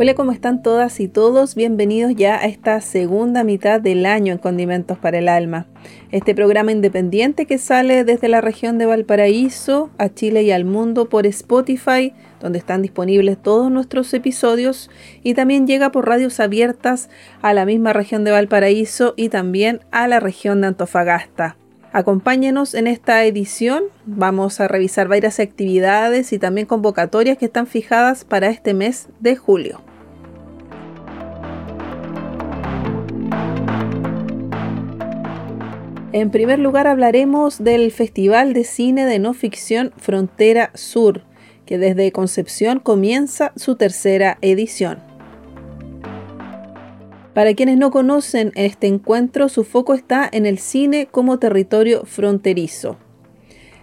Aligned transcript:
Hola, 0.00 0.14
¿cómo 0.14 0.30
están 0.30 0.62
todas 0.62 1.00
y 1.00 1.08
todos? 1.08 1.56
Bienvenidos 1.56 2.14
ya 2.14 2.36
a 2.36 2.44
esta 2.44 2.80
segunda 2.80 3.42
mitad 3.42 3.80
del 3.80 4.06
año 4.06 4.32
en 4.32 4.38
Condimentos 4.38 4.96
para 4.96 5.18
el 5.18 5.28
Alma. 5.28 5.66
Este 6.12 6.36
programa 6.36 6.70
independiente 6.70 7.46
que 7.46 7.58
sale 7.58 8.04
desde 8.04 8.28
la 8.28 8.40
región 8.40 8.78
de 8.78 8.86
Valparaíso 8.86 9.90
a 9.98 10.08
Chile 10.08 10.44
y 10.44 10.52
al 10.52 10.64
mundo 10.64 11.08
por 11.08 11.26
Spotify, 11.26 12.14
donde 12.40 12.60
están 12.60 12.80
disponibles 12.80 13.42
todos 13.42 13.72
nuestros 13.72 14.14
episodios, 14.14 14.88
y 15.24 15.34
también 15.34 15.66
llega 15.66 15.90
por 15.90 16.06
radios 16.06 16.38
abiertas 16.38 17.10
a 17.42 17.52
la 17.52 17.64
misma 17.64 17.92
región 17.92 18.22
de 18.22 18.30
Valparaíso 18.30 19.14
y 19.16 19.30
también 19.30 19.80
a 19.90 20.06
la 20.06 20.20
región 20.20 20.60
de 20.60 20.68
Antofagasta. 20.68 21.56
Acompáñenos 21.90 22.74
en 22.74 22.86
esta 22.86 23.24
edición. 23.24 23.82
Vamos 24.06 24.60
a 24.60 24.68
revisar 24.68 25.08
varias 25.08 25.40
actividades 25.40 26.32
y 26.32 26.38
también 26.38 26.68
convocatorias 26.68 27.36
que 27.36 27.46
están 27.46 27.66
fijadas 27.66 28.24
para 28.24 28.46
este 28.48 28.74
mes 28.74 29.08
de 29.18 29.34
julio. 29.34 29.87
En 36.12 36.30
primer 36.30 36.58
lugar 36.58 36.86
hablaremos 36.86 37.62
del 37.62 37.92
Festival 37.92 38.54
de 38.54 38.64
Cine 38.64 39.04
de 39.04 39.18
No 39.18 39.34
Ficción 39.34 39.92
Frontera 39.98 40.70
Sur, 40.72 41.20
que 41.66 41.76
desde 41.76 42.12
Concepción 42.12 42.80
comienza 42.80 43.52
su 43.56 43.76
tercera 43.76 44.38
edición. 44.40 45.00
Para 47.34 47.52
quienes 47.52 47.76
no 47.76 47.90
conocen 47.90 48.52
este 48.54 48.86
encuentro, 48.86 49.50
su 49.50 49.64
foco 49.64 49.92
está 49.92 50.26
en 50.32 50.46
el 50.46 50.58
cine 50.58 51.08
como 51.10 51.38
territorio 51.38 52.06
fronterizo. 52.06 52.96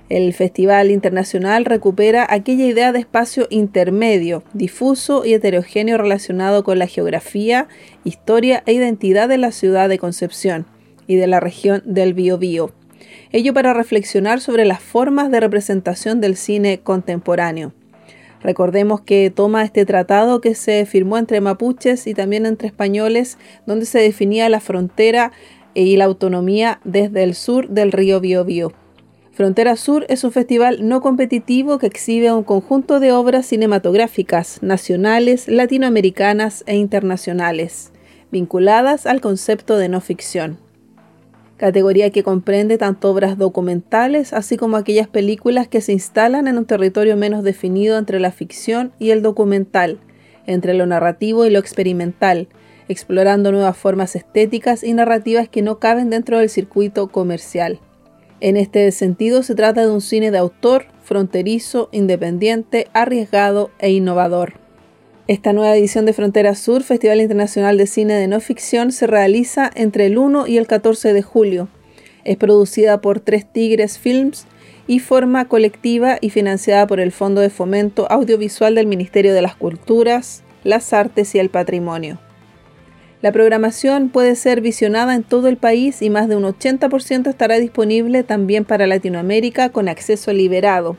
El 0.09 0.33
Festival 0.33 0.89
Internacional 0.89 1.63
recupera 1.63 2.25
aquella 2.27 2.65
idea 2.65 2.91
de 2.91 2.99
espacio 2.99 3.45
intermedio, 3.51 4.43
difuso 4.53 5.25
y 5.25 5.35
heterogéneo 5.35 5.99
relacionado 5.99 6.63
con 6.63 6.79
la 6.79 6.87
geografía, 6.87 7.67
historia 8.03 8.63
e 8.65 8.73
identidad 8.73 9.29
de 9.29 9.37
la 9.37 9.51
ciudad 9.51 9.89
de 9.89 9.99
Concepción 9.99 10.65
y 11.07 11.15
de 11.15 11.27
la 11.27 11.39
región 11.39 11.81
del 11.85 12.13
Biobío. 12.13 12.71
Ello 13.31 13.53
para 13.53 13.73
reflexionar 13.73 14.39
sobre 14.39 14.65
las 14.65 14.79
formas 14.79 15.31
de 15.31 15.39
representación 15.39 16.21
del 16.21 16.35
cine 16.35 16.79
contemporáneo. 16.81 17.73
Recordemos 18.41 19.01
que 19.01 19.31
toma 19.31 19.63
este 19.63 19.85
tratado 19.85 20.39
que 20.39 20.53
se 20.55 20.85
firmó 20.85 21.17
entre 21.17 21.41
mapuches 21.41 22.05
y 22.05 22.13
también 22.13 22.45
entre 22.45 22.67
españoles, 22.67 23.37
donde 23.65 23.85
se 23.85 23.99
definía 23.99 24.49
la 24.49 24.59
frontera 24.59 25.31
y 25.73 25.97
la 25.97 26.05
autonomía 26.05 26.79
desde 26.83 27.23
el 27.23 27.33
sur 27.33 27.69
del 27.69 27.91
río 27.91 28.19
Biobío. 28.19 28.71
Frontera 29.31 29.75
Sur 29.75 30.05
es 30.07 30.23
un 30.23 30.31
festival 30.31 30.87
no 30.87 31.01
competitivo 31.01 31.77
que 31.77 31.87
exhibe 31.87 32.31
un 32.31 32.43
conjunto 32.43 33.01
de 33.01 33.11
obras 33.11 33.47
cinematográficas 33.47 34.59
nacionales, 34.61 35.49
latinoamericanas 35.49 36.63
e 36.67 36.77
internacionales, 36.77 37.91
vinculadas 38.31 39.05
al 39.05 39.19
concepto 39.19 39.77
de 39.77 39.89
no 39.89 39.99
ficción 39.99 40.64
categoría 41.57 42.09
que 42.09 42.23
comprende 42.23 42.77
tanto 42.77 43.09
obras 43.11 43.37
documentales 43.37 44.33
así 44.33 44.57
como 44.57 44.77
aquellas 44.77 45.07
películas 45.07 45.67
que 45.67 45.81
se 45.81 45.93
instalan 45.93 46.47
en 46.47 46.57
un 46.57 46.65
territorio 46.65 47.15
menos 47.15 47.43
definido 47.43 47.97
entre 47.97 48.19
la 48.19 48.31
ficción 48.31 48.91
y 48.99 49.11
el 49.11 49.21
documental, 49.21 49.99
entre 50.45 50.73
lo 50.73 50.85
narrativo 50.85 51.45
y 51.45 51.49
lo 51.49 51.59
experimental, 51.59 52.47
explorando 52.87 53.51
nuevas 53.51 53.77
formas 53.77 54.15
estéticas 54.15 54.83
y 54.83 54.93
narrativas 54.93 55.49
que 55.49 55.61
no 55.61 55.79
caben 55.79 56.09
dentro 56.09 56.39
del 56.39 56.49
circuito 56.49 57.07
comercial. 57.07 57.79
En 58.41 58.57
este 58.57 58.91
sentido 58.91 59.43
se 59.43 59.55
trata 59.55 59.85
de 59.85 59.91
un 59.91 60.01
cine 60.01 60.29
de 60.29 60.37
autor, 60.37 60.85
fronterizo, 61.03 61.89
independiente, 61.91 62.87
arriesgado 62.93 63.71
e 63.79 63.91
innovador. 63.91 64.64
Esta 65.27 65.53
nueva 65.53 65.75
edición 65.75 66.05
de 66.05 66.13
Frontera 66.13 66.53
Sur, 66.53 66.83
Festival 66.83 67.19
Internacional 67.19 67.79
de 67.79 67.87
Cine 67.87 68.13
de 68.13 68.27
No 68.27 68.39
Ficción, 68.39 68.91
se 68.91 69.07
realiza 69.07 69.71
entre 69.73 70.05
el 70.05 70.19
1 70.19 70.45
y 70.45 70.57
el 70.57 70.67
14 70.67 71.13
de 71.13 71.23
julio. 71.23 71.67
Es 72.25 72.37
producida 72.37 73.01
por 73.01 73.19
Tres 73.19 73.51
Tigres 73.51 73.97
Films 73.97 74.45
y 74.85 74.99
forma 74.99 75.47
colectiva 75.47 76.19
y 76.21 76.29
financiada 76.29 76.85
por 76.85 76.99
el 76.99 77.11
Fondo 77.11 77.41
de 77.41 77.49
Fomento 77.49 78.05
Audiovisual 78.11 78.75
del 78.75 78.85
Ministerio 78.85 79.33
de 79.33 79.41
las 79.41 79.55
Culturas, 79.55 80.43
las 80.63 80.93
Artes 80.93 81.33
y 81.33 81.39
el 81.39 81.49
Patrimonio. 81.49 82.19
La 83.23 83.31
programación 83.31 84.09
puede 84.09 84.35
ser 84.35 84.61
visionada 84.61 85.15
en 85.15 85.23
todo 85.23 85.47
el 85.47 85.57
país 85.57 86.03
y 86.03 86.11
más 86.11 86.29
de 86.29 86.35
un 86.35 86.43
80% 86.43 87.29
estará 87.29 87.57
disponible 87.57 88.21
también 88.21 88.63
para 88.63 88.85
Latinoamérica 88.85 89.69
con 89.69 89.89
acceso 89.89 90.31
liberado. 90.33 90.97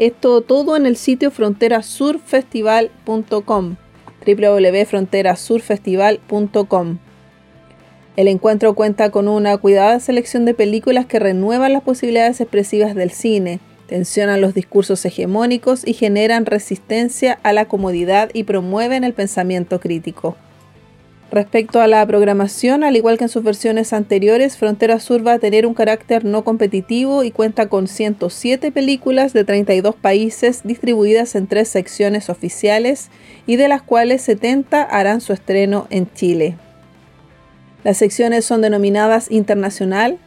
Esto 0.00 0.40
todo 0.40 0.76
en 0.76 0.86
el 0.86 0.96
sitio 0.96 1.30
fronterasurfestival.com 1.30 3.76
www.fronterasurfestival.com 4.26 6.98
El 8.16 8.28
encuentro 8.28 8.74
cuenta 8.74 9.10
con 9.10 9.28
una 9.28 9.58
cuidada 9.58 10.00
selección 10.00 10.46
de 10.46 10.54
películas 10.54 11.04
que 11.04 11.18
renuevan 11.18 11.74
las 11.74 11.82
posibilidades 11.82 12.40
expresivas 12.40 12.94
del 12.94 13.10
cine, 13.10 13.60
tensionan 13.88 14.40
los 14.40 14.54
discursos 14.54 15.04
hegemónicos 15.04 15.86
y 15.86 15.92
generan 15.92 16.46
resistencia 16.46 17.38
a 17.42 17.52
la 17.52 17.66
comodidad 17.66 18.30
y 18.32 18.44
promueven 18.44 19.04
el 19.04 19.12
pensamiento 19.12 19.80
crítico. 19.80 20.34
Respecto 21.30 21.80
a 21.80 21.86
la 21.86 22.04
programación, 22.04 22.82
al 22.82 22.96
igual 22.96 23.16
que 23.16 23.24
en 23.24 23.28
sus 23.28 23.44
versiones 23.44 23.92
anteriores, 23.92 24.56
Frontera 24.56 24.98
Sur 24.98 25.24
va 25.24 25.34
a 25.34 25.38
tener 25.38 25.64
un 25.64 25.74
carácter 25.74 26.24
no 26.24 26.42
competitivo 26.42 27.22
y 27.22 27.30
cuenta 27.30 27.68
con 27.68 27.86
107 27.86 28.72
películas 28.72 29.32
de 29.32 29.44
32 29.44 29.94
países 29.94 30.62
distribuidas 30.64 31.36
en 31.36 31.46
tres 31.46 31.68
secciones 31.68 32.30
oficiales 32.30 33.10
y 33.46 33.54
de 33.54 33.68
las 33.68 33.80
cuales 33.82 34.22
70 34.22 34.82
harán 34.82 35.20
su 35.20 35.32
estreno 35.32 35.86
en 35.90 36.12
Chile. 36.12 36.56
Las 37.84 37.98
secciones 37.98 38.44
son 38.44 38.60
denominadas 38.60 39.30
Internacional, 39.30 40.18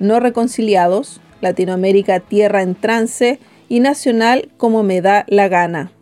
No 0.00 0.18
Reconciliados, 0.18 1.20
Latinoamérica 1.40 2.18
Tierra 2.18 2.62
en 2.62 2.74
Trance 2.74 3.38
y 3.68 3.78
Nacional 3.78 4.50
como 4.56 4.82
me 4.82 5.00
da 5.00 5.24
la 5.28 5.46
gana. 5.46 5.92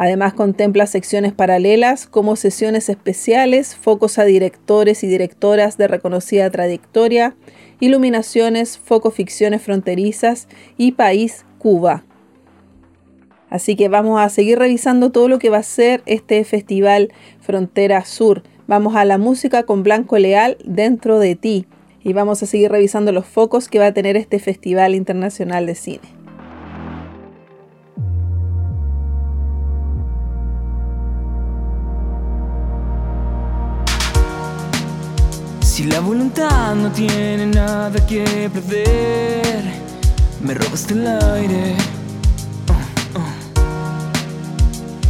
Además 0.00 0.32
contempla 0.32 0.86
secciones 0.86 1.32
paralelas 1.32 2.06
como 2.06 2.36
sesiones 2.36 2.88
especiales, 2.88 3.74
focos 3.74 4.20
a 4.20 4.24
directores 4.24 5.02
y 5.02 5.08
directoras 5.08 5.76
de 5.76 5.88
reconocida 5.88 6.48
trayectoria, 6.50 7.34
iluminaciones, 7.80 8.78
foco 8.78 9.10
ficciones 9.10 9.60
fronterizas 9.60 10.46
y 10.76 10.92
país 10.92 11.44
Cuba. 11.58 12.04
Así 13.50 13.74
que 13.74 13.88
vamos 13.88 14.20
a 14.20 14.28
seguir 14.28 14.60
revisando 14.60 15.10
todo 15.10 15.26
lo 15.26 15.40
que 15.40 15.50
va 15.50 15.58
a 15.58 15.64
ser 15.64 16.04
este 16.06 16.44
festival 16.44 17.12
Frontera 17.40 18.04
Sur. 18.04 18.44
Vamos 18.68 18.94
a 18.94 19.04
la 19.04 19.18
música 19.18 19.64
con 19.64 19.82
Blanco 19.82 20.16
Leal 20.16 20.58
dentro 20.64 21.18
de 21.18 21.34
ti 21.34 21.66
y 22.04 22.12
vamos 22.12 22.40
a 22.44 22.46
seguir 22.46 22.70
revisando 22.70 23.10
los 23.10 23.26
focos 23.26 23.66
que 23.66 23.80
va 23.80 23.86
a 23.86 23.94
tener 23.94 24.16
este 24.16 24.38
Festival 24.38 24.94
Internacional 24.94 25.66
de 25.66 25.74
Cine. 25.74 26.17
Si 35.78 35.84
la 35.84 36.00
voluntad 36.00 36.74
no 36.74 36.90
tiene 36.90 37.46
nada 37.46 38.04
que 38.04 38.50
perder, 38.52 39.62
me 40.40 40.52
robaste 40.52 40.94
el 40.94 41.06
aire. 41.06 41.76
Oh, 42.68 43.20
oh. 43.20 43.30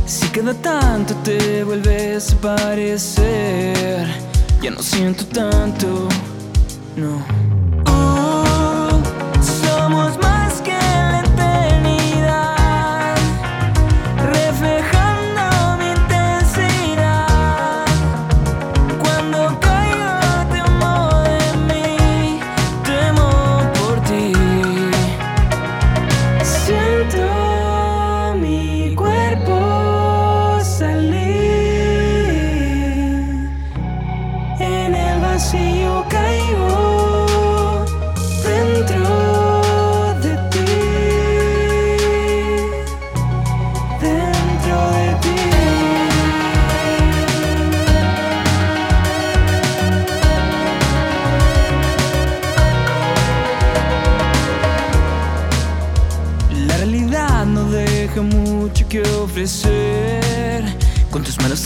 Si 0.05 0.29
cada 0.29 0.53
tanto 0.53 1.15
te 1.25 1.65
vuelves 1.65 2.35
a 2.35 2.37
parecer, 2.37 4.09
ya 4.61 4.71
no 4.71 4.83
siento 4.83 5.25
tanto, 5.29 6.07
no. 6.97 7.48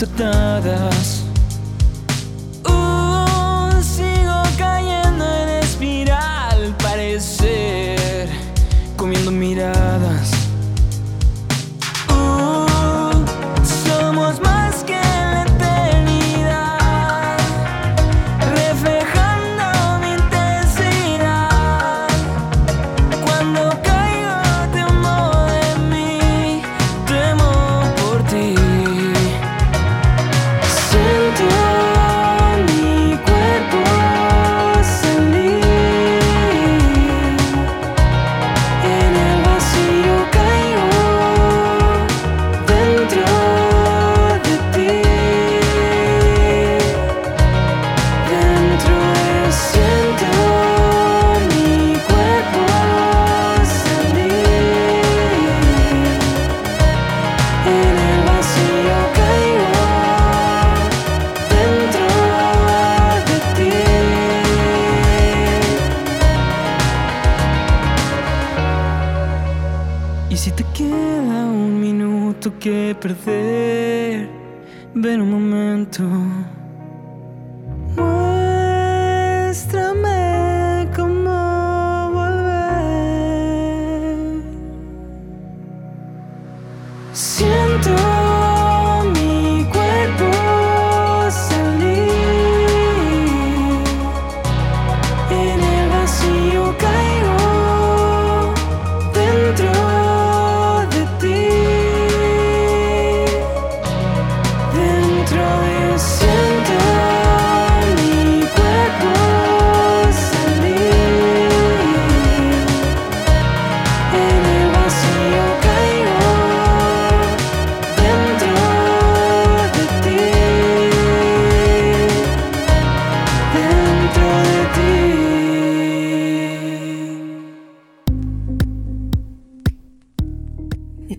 Con 0.07 0.92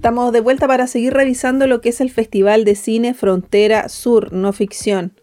Estamos 0.04 0.34
de 0.34 0.42
vuelta 0.42 0.68
para 0.68 0.86
seguir 0.86 1.14
revisando 1.14 1.66
lo 1.66 1.80
que 1.80 1.88
es 1.88 2.02
el 2.02 2.12
Festival 2.12 2.66
de 2.66 2.76
Cine 2.76 3.14
Frontera 3.14 3.88
Sur, 3.88 4.34
no 4.34 4.52
ficción. 4.52 5.14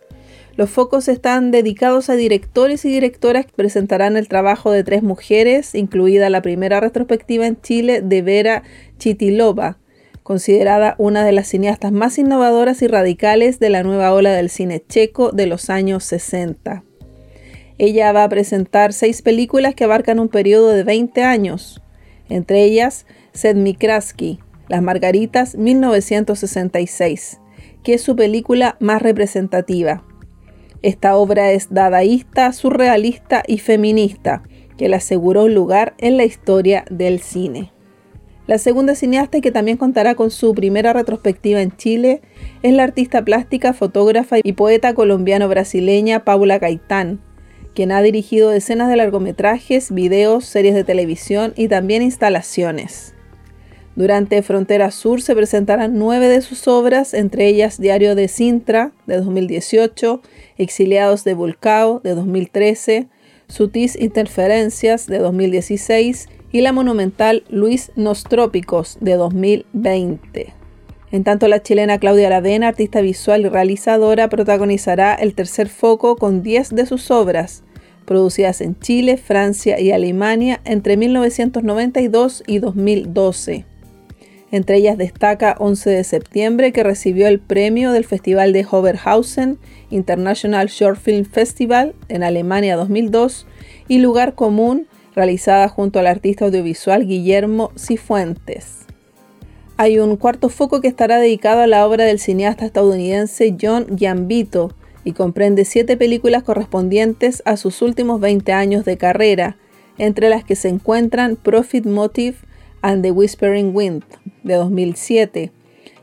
Los 0.57 0.71
focos 0.71 1.07
están 1.09 1.51
dedicados 1.51 2.09
a 2.09 2.15
directores 2.15 2.87
y 2.87 2.89
directoras 2.91 3.45
que 3.45 3.53
presentarán 3.53 4.17
el 4.17 4.27
trabajo 4.27 4.71
de 4.71 4.83
tres 4.83 5.03
mujeres, 5.03 5.75
incluida 5.75 6.31
la 6.31 6.41
primera 6.41 6.81
retrospectiva 6.81 7.47
en 7.47 7.61
Chile 7.61 8.01
de 8.01 8.23
Vera 8.23 8.63
Chitilova, 8.99 9.77
considerada 10.23 10.95
una 10.97 11.27
de 11.27 11.33
las 11.33 11.49
cineastas 11.49 11.93
más 11.93 12.17
innovadoras 12.17 12.81
y 12.81 12.87
radicales 12.87 13.61
de 13.61 13.69
la 13.69 13.83
nueva 13.83 14.15
ola 14.15 14.33
del 14.33 14.49
cine 14.49 14.83
checo 14.89 15.31
de 15.31 15.47
los 15.47 15.69
años 15.69 16.05
60. 16.05 16.85
Ella 17.77 18.13
va 18.13 18.25
a 18.25 18.31
presentar 18.31 18.95
seis 18.95 19.21
películas 19.21 19.75
que 19.75 19.85
abarcan 19.85 20.19
un 20.19 20.31
periodo 20.31 20.71
de 20.71 20.85
20 20.85 21.23
años, 21.23 21.83
entre 22.31 22.65
ellas 22.65 23.05
Sedmikraski, 23.35 24.41
las 24.71 24.83
Margaritas 24.83 25.57
1966, 25.57 27.41
que 27.83 27.95
es 27.95 28.03
su 28.03 28.15
película 28.15 28.77
más 28.79 29.03
representativa. 29.03 30.05
Esta 30.81 31.17
obra 31.17 31.51
es 31.51 31.75
dadaísta, 31.75 32.53
surrealista 32.53 33.43
y 33.49 33.59
feminista, 33.59 34.45
que 34.79 34.89
le 34.89 34.95
aseguró 34.95 35.45
un 35.45 35.55
lugar 35.55 35.95
en 35.99 36.17
la 36.17 36.25
historia 36.25 36.85
del 36.89 37.19
cine. 37.19 37.73
La 38.47 38.59
segunda 38.59 38.95
cineasta 38.95 39.41
que 39.41 39.51
también 39.51 39.77
contará 39.77 40.15
con 40.15 40.31
su 40.31 40.55
primera 40.55 40.93
retrospectiva 40.93 41.61
en 41.63 41.77
Chile 41.77 42.23
es 42.63 42.73
la 42.73 42.85
artista 42.85 43.25
plástica, 43.25 43.73
fotógrafa 43.73 44.37
y 44.41 44.53
poeta 44.53 44.95
colombiano-brasileña 44.95 46.25
Paula 46.25 46.61
Gaitán, 46.61 47.21
quien 47.75 47.91
ha 47.91 48.03
dirigido 48.03 48.51
decenas 48.51 48.89
de 48.89 48.97
largometrajes, 48.97 49.93
videos, 49.93 50.45
series 50.45 50.77
de 50.77 50.85
televisión 50.85 51.55
y 51.57 51.67
también 51.67 52.03
instalaciones. 52.03 53.15
Durante 53.97 54.41
Frontera 54.43 54.93
Sur 54.93 55.21
se 55.21 55.35
presentarán 55.35 55.99
nueve 55.99 56.29
de 56.29 56.43
sus 56.43 56.69
obras, 56.69 57.13
entre 57.13 57.49
ellas 57.49 57.81
Diario 57.81 58.15
de 58.15 58.29
Sintra, 58.29 58.93
de 59.07 59.17
2018, 59.17 60.23
Exiliados 60.59 61.25
de 61.25 61.35
Vulcao, 61.35 62.01
de 62.01 62.15
2013, 62.15 63.09
Sutis 63.49 63.97
Interferencias, 64.01 65.07
de 65.07 65.19
2016, 65.19 66.29
y 66.53 66.61
la 66.61 66.73
monumental 66.73 67.45
Luis 67.49 67.91
Nostrópicos, 67.97 68.97
de 69.01 69.15
2020. 69.15 70.55
En 71.13 71.25
tanto, 71.25 71.49
la 71.49 71.61
chilena 71.61 71.99
Claudia 71.99 72.29
Aravena, 72.29 72.69
artista 72.69 73.01
visual 73.01 73.43
y 73.43 73.49
realizadora, 73.49 74.29
protagonizará 74.29 75.15
el 75.15 75.35
tercer 75.35 75.69
foco 75.69 76.15
con 76.15 76.45
10 76.45 76.71
de 76.71 76.87
sus 76.87 77.11
obras, 77.11 77.65
producidas 78.05 78.61
en 78.61 78.79
Chile, 78.79 79.17
Francia 79.17 79.81
y 79.81 79.91
Alemania 79.91 80.61
entre 80.65 80.97
1992 80.97 82.45
y 82.47 82.61
2012. 82.61 83.70
Entre 84.53 84.77
ellas 84.77 84.99
destaca 84.99 85.55
11 85.59 85.91
de 85.91 86.05
septiembre, 86.05 86.73
que 86.73 86.83
recibió 86.83 87.29
el 87.29 87.39
premio 87.39 87.93
del 87.93 88.05
Festival 88.05 88.53
de 88.53 88.67
Hoverhausen 88.69 89.59
International 89.91 90.67
Short 90.67 90.99
Film 90.99 91.25
Festival 91.25 91.95
en 92.09 92.25
Alemania 92.25 92.77
2002 92.77 93.47
y 93.87 93.99
Lugar 93.99 94.35
Común, 94.35 94.89
realizada 95.15 95.69
junto 95.69 96.01
al 96.01 96.07
artista 96.07 96.47
audiovisual 96.47 97.07
Guillermo 97.07 97.71
Cifuentes. 97.79 98.87
Hay 99.77 99.99
un 99.99 100.17
cuarto 100.17 100.49
foco 100.49 100.81
que 100.81 100.89
estará 100.89 101.19
dedicado 101.19 101.63
a 101.63 101.67
la 101.67 101.87
obra 101.87 102.05
del 102.05 102.19
cineasta 102.19 102.67
estadounidense 102.67 103.57
John 103.61 103.87
Gambito 103.89 104.75
y 105.05 105.13
comprende 105.13 105.65
siete 105.65 105.97
películas 105.97 106.43
correspondientes 106.43 107.43
a 107.47 107.57
sus 107.57 107.81
últimos 107.83 108.21
20 108.21 108.53
años 108.53 108.85
de 108.85 108.99
carrera, 108.99 109.57
entre 109.97 110.29
las 110.29 110.45
que 110.45 110.57
se 110.57 110.69
encuentran 110.69 111.37
Profit 111.37 111.87
Motive 111.87 112.37
and 112.83 113.03
the 113.03 113.11
Whispering 113.11 113.75
Wind 113.75 114.05
de 114.43 114.55
2007, 114.55 115.53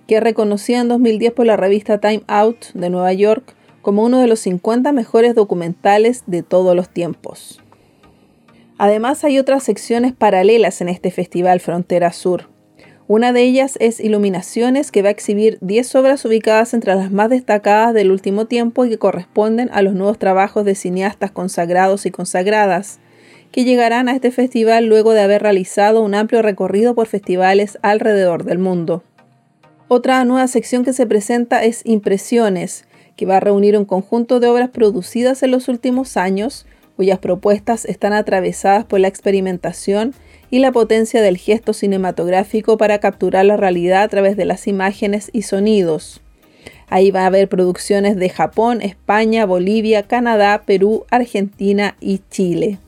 que 0.07 0.15
es 0.15 0.23
reconocida 0.23 0.79
en 0.79 0.87
2010 0.87 1.33
por 1.33 1.45
la 1.45 1.57
revista 1.57 1.99
Time 1.99 2.23
Out 2.27 2.73
de 2.73 2.89
Nueva 2.89 3.13
York 3.13 3.55
como 3.81 4.03
uno 4.03 4.19
de 4.19 4.27
los 4.27 4.39
50 4.41 4.91
mejores 4.91 5.33
documentales 5.35 6.23
de 6.27 6.43
todos 6.43 6.75
los 6.75 6.89
tiempos. 6.89 7.61
Además 8.77 9.23
hay 9.23 9.39
otras 9.39 9.63
secciones 9.63 10.13
paralelas 10.13 10.81
en 10.81 10.89
este 10.89 11.09
Festival 11.09 11.59
Frontera 11.59 12.11
Sur. 12.11 12.49
Una 13.07 13.31
de 13.31 13.41
ellas 13.43 13.77
es 13.79 14.01
Iluminaciones, 14.01 14.91
que 14.91 15.01
va 15.01 15.07
a 15.07 15.11
exhibir 15.11 15.57
10 15.61 15.95
obras 15.95 16.25
ubicadas 16.25 16.73
entre 16.73 16.93
las 16.93 17.09
más 17.09 17.29
destacadas 17.29 17.93
del 17.93 18.11
último 18.11 18.45
tiempo 18.45 18.83
y 18.83 18.89
que 18.89 18.97
corresponden 18.97 19.69
a 19.71 19.81
los 19.81 19.93
nuevos 19.93 20.19
trabajos 20.19 20.65
de 20.65 20.75
cineastas 20.75 21.31
consagrados 21.31 22.05
y 22.05 22.11
consagradas, 22.11 22.99
que 23.51 23.63
llegarán 23.63 24.09
a 24.09 24.13
este 24.13 24.31
festival 24.31 24.85
luego 24.85 25.13
de 25.13 25.21
haber 25.21 25.41
realizado 25.41 26.01
un 26.01 26.15
amplio 26.15 26.41
recorrido 26.41 26.95
por 26.95 27.07
festivales 27.07 27.77
alrededor 27.81 28.43
del 28.43 28.59
mundo. 28.59 29.03
Otra 29.87 30.23
nueva 30.25 30.47
sección 30.47 30.83
que 30.83 30.93
se 30.93 31.05
presenta 31.05 31.63
es 31.63 31.81
Impresiones, 31.85 32.85
que 33.15 33.25
va 33.25 33.37
a 33.37 33.41
reunir 33.41 33.77
un 33.77 33.85
conjunto 33.85 34.39
de 34.39 34.47
obras 34.47 34.69
producidas 34.69 35.41
en 35.43 35.51
los 35.51 35.69
últimos 35.69 36.17
años, 36.17 36.65
cuyas 36.95 37.19
propuestas 37.19 37.85
están 37.85 38.13
atravesadas 38.13 38.85
por 38.85 38.99
la 38.99 39.07
experimentación 39.07 40.13
y 40.49 40.59
la 40.59 40.71
potencia 40.71 41.21
del 41.21 41.37
gesto 41.37 41.73
cinematográfico 41.73 42.77
para 42.77 42.99
capturar 42.99 43.45
la 43.45 43.57
realidad 43.57 44.03
a 44.03 44.07
través 44.07 44.37
de 44.37 44.45
las 44.45 44.67
imágenes 44.67 45.29
y 45.33 45.43
sonidos. 45.43 46.21
Ahí 46.89 47.11
va 47.11 47.23
a 47.23 47.27
haber 47.27 47.49
producciones 47.49 48.15
de 48.15 48.29
Japón, 48.29 48.81
España, 48.81 49.45
Bolivia, 49.45 50.03
Canadá, 50.03 50.63
Perú, 50.65 51.05
Argentina 51.11 51.97
y 51.99 52.21
Chile. 52.29 52.79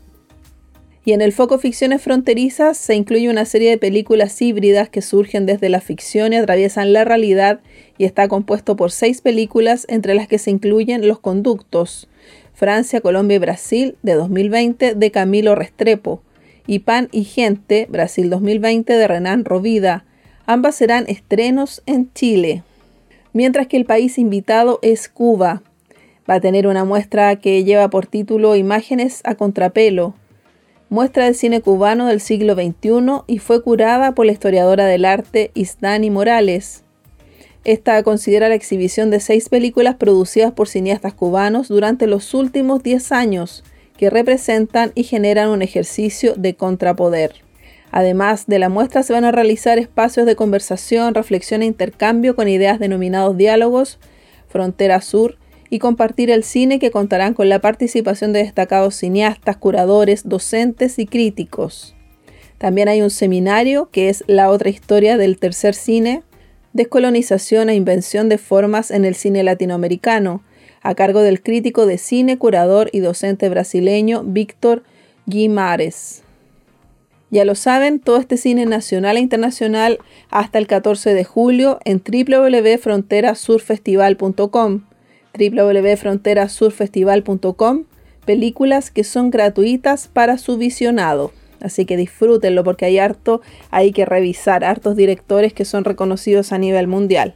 Y 1.06 1.14
en 1.14 1.22
el 1.22 1.32
foco 1.32 1.58
ficciones 1.58 2.02
fronterizas 2.02 2.78
se 2.78 2.96
incluye 2.96 3.30
una 3.30 3.46
serie 3.46 3.70
de 3.70 3.78
películas 3.78 4.42
híbridas 4.42 4.90
que 4.90 5.02
surgen 5.02 5.46
desde 5.46 5.70
la 5.70 5.82
ficción 5.82 6.34
y 6.34 6.36
atraviesan 6.36 6.94
la 6.94 7.06
realidad 7.06 7.62
y 7.98 8.06
está 8.06 8.28
compuesto 8.28 8.76
por 8.76 8.92
seis 8.92 9.22
películas 9.22 9.86
entre 9.90 10.14
las 10.14 10.28
que 10.28 10.38
se 10.38 10.52
incluyen 10.52 11.08
Los 11.08 11.20
Conductos, 11.20 12.08
Francia, 12.54 13.02
Colombia 13.02 13.36
y 13.36 13.40
Brasil 13.40 13.96
de 14.04 14.14
2020 14.14 14.96
de 14.96 15.12
Camilo 15.12 15.56
Restrepo, 15.56 16.22
y 16.70 16.80
Pan 16.80 17.10
y 17.12 17.24
Gente, 17.24 17.88
Brasil 17.90 18.30
2020 18.30 18.94
de 18.94 19.08
Renan 19.08 19.44
Rovida. 19.44 20.06
Ambas 20.46 20.76
serán 20.76 21.06
estrenos 21.08 21.82
en 21.88 22.14
Chile. 22.14 22.62
Mientras 23.34 23.66
que 23.66 23.76
el 23.76 23.86
país 23.86 24.20
invitado 24.20 24.78
es 24.84 25.10
Cuba. 25.10 25.64
Va 26.30 26.36
a 26.36 26.42
tener 26.42 26.68
una 26.68 26.86
muestra 26.86 27.38
que 27.38 27.64
lleva 27.64 27.90
por 27.90 28.06
título 28.06 28.56
Imágenes 28.56 29.22
a 29.24 29.34
contrapelo, 29.34 30.14
muestra 30.90 31.26
de 31.26 31.34
cine 31.34 31.62
cubano 31.62 32.08
del 32.08 32.20
siglo 32.20 32.56
XXI 32.56 33.24
y 33.28 33.40
fue 33.40 33.62
curada 33.64 34.14
por 34.14 34.26
la 34.26 34.32
historiadora 34.32 34.86
del 34.86 35.06
arte 35.06 35.52
Isdani 35.54 36.10
Morales. 36.10 36.84
Esta 37.64 38.02
considera 38.04 38.50
la 38.50 38.56
exhibición 38.56 39.12
de 39.12 39.20
seis 39.20 39.50
películas 39.50 39.96
producidas 39.96 40.52
por 40.52 40.68
cineastas 40.68 41.14
cubanos 41.14 41.68
durante 41.68 42.08
los 42.08 42.34
últimos 42.34 42.82
10 42.82 43.12
años, 43.12 43.64
que 43.98 44.10
representan 44.10 44.92
y 44.96 45.04
generan 45.04 45.50
un 45.50 45.62
ejercicio 45.62 46.34
de 46.36 46.56
contrapoder. 46.56 47.36
Además 47.92 48.46
de 48.48 48.60
la 48.60 48.70
muestra 48.70 49.04
se 49.04 49.14
van 49.14 49.26
a 49.26 49.32
realizar 49.32 49.78
espacios 49.78 50.26
de 50.26 50.36
conversación, 50.36 51.14
reflexión 51.14 51.62
e 51.62 51.66
intercambio 51.66 52.36
con 52.36 52.48
ideas 52.48 52.80
denominados 52.80 53.36
diálogos, 53.36 54.00
Frontera 54.48 55.02
Sur, 55.02 55.38
y 55.70 55.80
compartir 55.80 56.32
el 56.32 56.44
cine 56.44 56.80
que 56.80 56.92
contarán 56.92 57.34
con 57.34 57.50
la 57.50 57.60
participación 57.60 58.34
de 58.34 58.40
destacados 58.40 58.96
cineastas, 58.96 59.58
curadores, 59.58 60.28
docentes 60.28 61.00
y 61.00 61.06
críticos. 61.06 61.96
También 62.58 62.90
hay 62.90 63.02
un 63.02 63.10
seminario 63.10 63.90
que 63.92 64.10
es 64.10 64.24
la 64.28 64.50
otra 64.50 64.70
historia 64.70 65.18
del 65.18 65.40
tercer 65.40 65.76
cine, 65.76 66.24
descolonización 66.74 67.70
e 67.70 67.76
invención 67.76 68.28
de 68.30 68.38
formas 68.38 68.92
en 68.92 69.06
el 69.06 69.16
cine 69.16 69.44
latinoamericano, 69.44 70.44
a 70.82 70.96
cargo 70.96 71.22
del 71.22 71.42
crítico 71.42 71.86
de 71.86 71.98
cine, 71.98 72.38
curador 72.38 72.90
y 72.92 73.00
docente 73.00 73.48
brasileño 73.50 74.24
Víctor 74.24 74.84
Guimares. 75.26 76.24
Ya 77.32 77.46
lo 77.46 77.54
saben, 77.56 78.00
todo 78.00 78.18
este 78.18 78.38
cine 78.38 78.66
nacional 78.66 79.18
e 79.18 79.20
internacional 79.20 80.00
hasta 80.30 80.58
el 80.58 80.66
14 80.68 81.14
de 81.14 81.24
julio 81.24 81.78
en 81.86 82.02
www.fronterasurfestival.com 82.02 84.89
www.fronterasurfestival.com 85.40 87.84
películas 88.26 88.92
que 88.92 89.04
son 89.04 89.32
gratuitas 89.32 90.08
para 90.08 90.38
su 90.38 90.58
visionado. 90.58 91.32
Así 91.62 91.86
que 91.86 91.98
disfrútenlo 91.98 92.64
porque 92.64 92.86
hay 92.86 93.00
harto, 93.00 93.42
hay 93.72 93.92
que 93.92 94.06
revisar, 94.06 94.64
hartos 94.64 94.96
directores 94.96 95.52
que 95.52 95.66
son 95.66 95.84
reconocidos 95.84 96.52
a 96.52 96.60
nivel 96.60 96.88
mundial. 96.88 97.34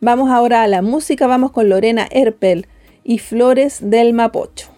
Vamos 0.00 0.30
ahora 0.30 0.62
a 0.62 0.68
la 0.68 0.82
música, 0.82 1.26
vamos 1.26 1.52
con 1.52 1.70
Lorena 1.70 2.06
Erpel 2.10 2.66
y 3.02 3.18
Flores 3.18 3.78
del 3.80 4.12
Mapocho. 4.12 4.73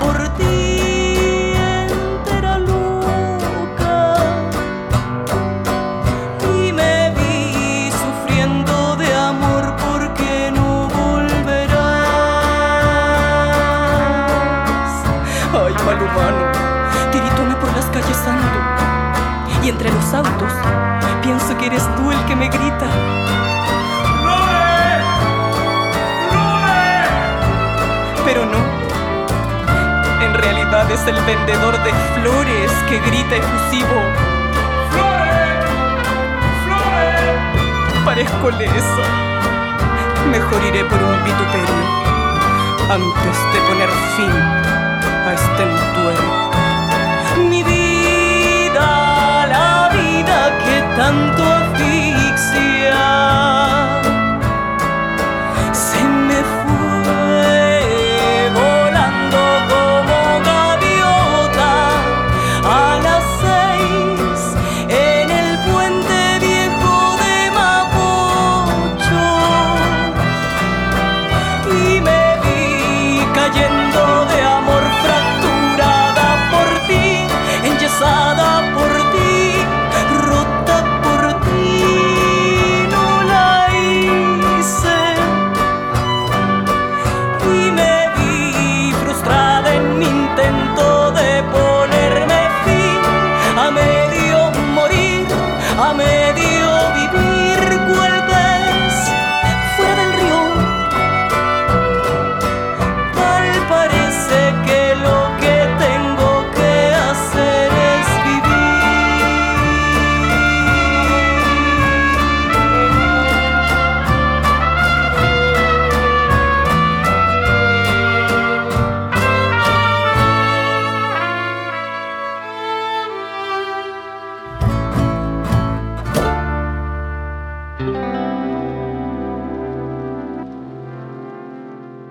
Por 0.00 0.28
ti 0.36 1.52
entera, 1.56 2.58
Luca. 2.58 4.14
Y 6.42 6.72
me 6.72 7.10
vi 7.16 7.90
sufriendo 7.90 8.96
de 8.96 9.14
amor 9.14 9.74
porque 9.76 10.52
no 10.54 10.88
volverás. 10.88 11.78
Ay, 15.52 15.74
mal 15.84 16.02
humano, 16.02 16.42
tiritona 17.12 17.58
por 17.58 17.72
las 17.74 17.86
calles, 17.86 18.18
ando 18.26 19.64
Y 19.64 19.68
entre 19.68 19.90
los 19.92 20.14
autos, 20.14 20.52
pienso 21.22 21.56
que 21.58 21.66
eres 21.66 21.84
tú 21.96 22.10
el 22.12 22.24
que 22.26 22.36
me 22.36 22.48
grita. 22.48 22.86
Es 30.94 31.06
el 31.06 31.20
vendedor 31.22 31.82
de 31.82 31.92
flores 32.14 32.70
que 32.88 32.98
grita 33.00 33.36
efusivo. 33.36 34.02
¡Flores! 34.90 35.64
¡Flores! 36.64 38.04
Parezco 38.04 38.50
lesa. 38.50 39.02
Mejor 40.30 40.62
iré 40.64 40.84
por 40.84 41.02
un 41.02 41.24
vituperio 41.24 42.06
antes 42.88 43.36
de 43.52 43.60
poner 43.68 43.90
fin 44.16 44.30
a 44.30 45.32
este 45.34 45.62
entuerto. 45.62 46.50
Mi 47.48 47.62
vida, 47.62 49.46
la 49.48 49.88
vida 49.92 50.58
que 50.64 50.82
tanto 50.96 51.42
asfixia. 51.42 52.96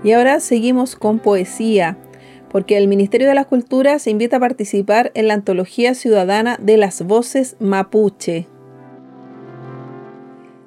Y 0.06 0.12
ahora 0.12 0.40
seguimos 0.40 0.96
con 0.96 1.18
poesía, 1.18 1.98
porque 2.52 2.78
el 2.78 2.88
Ministerio 2.88 3.28
de 3.28 3.34
las 3.34 3.48
Culturas 3.48 4.06
invita 4.06 4.38
a 4.38 4.40
participar 4.40 5.12
en 5.16 5.28
la 5.28 5.34
antología 5.34 5.96
ciudadana 5.96 6.60
de 6.62 6.78
las 6.78 7.02
voces 7.02 7.56
mapuche. 7.60 8.46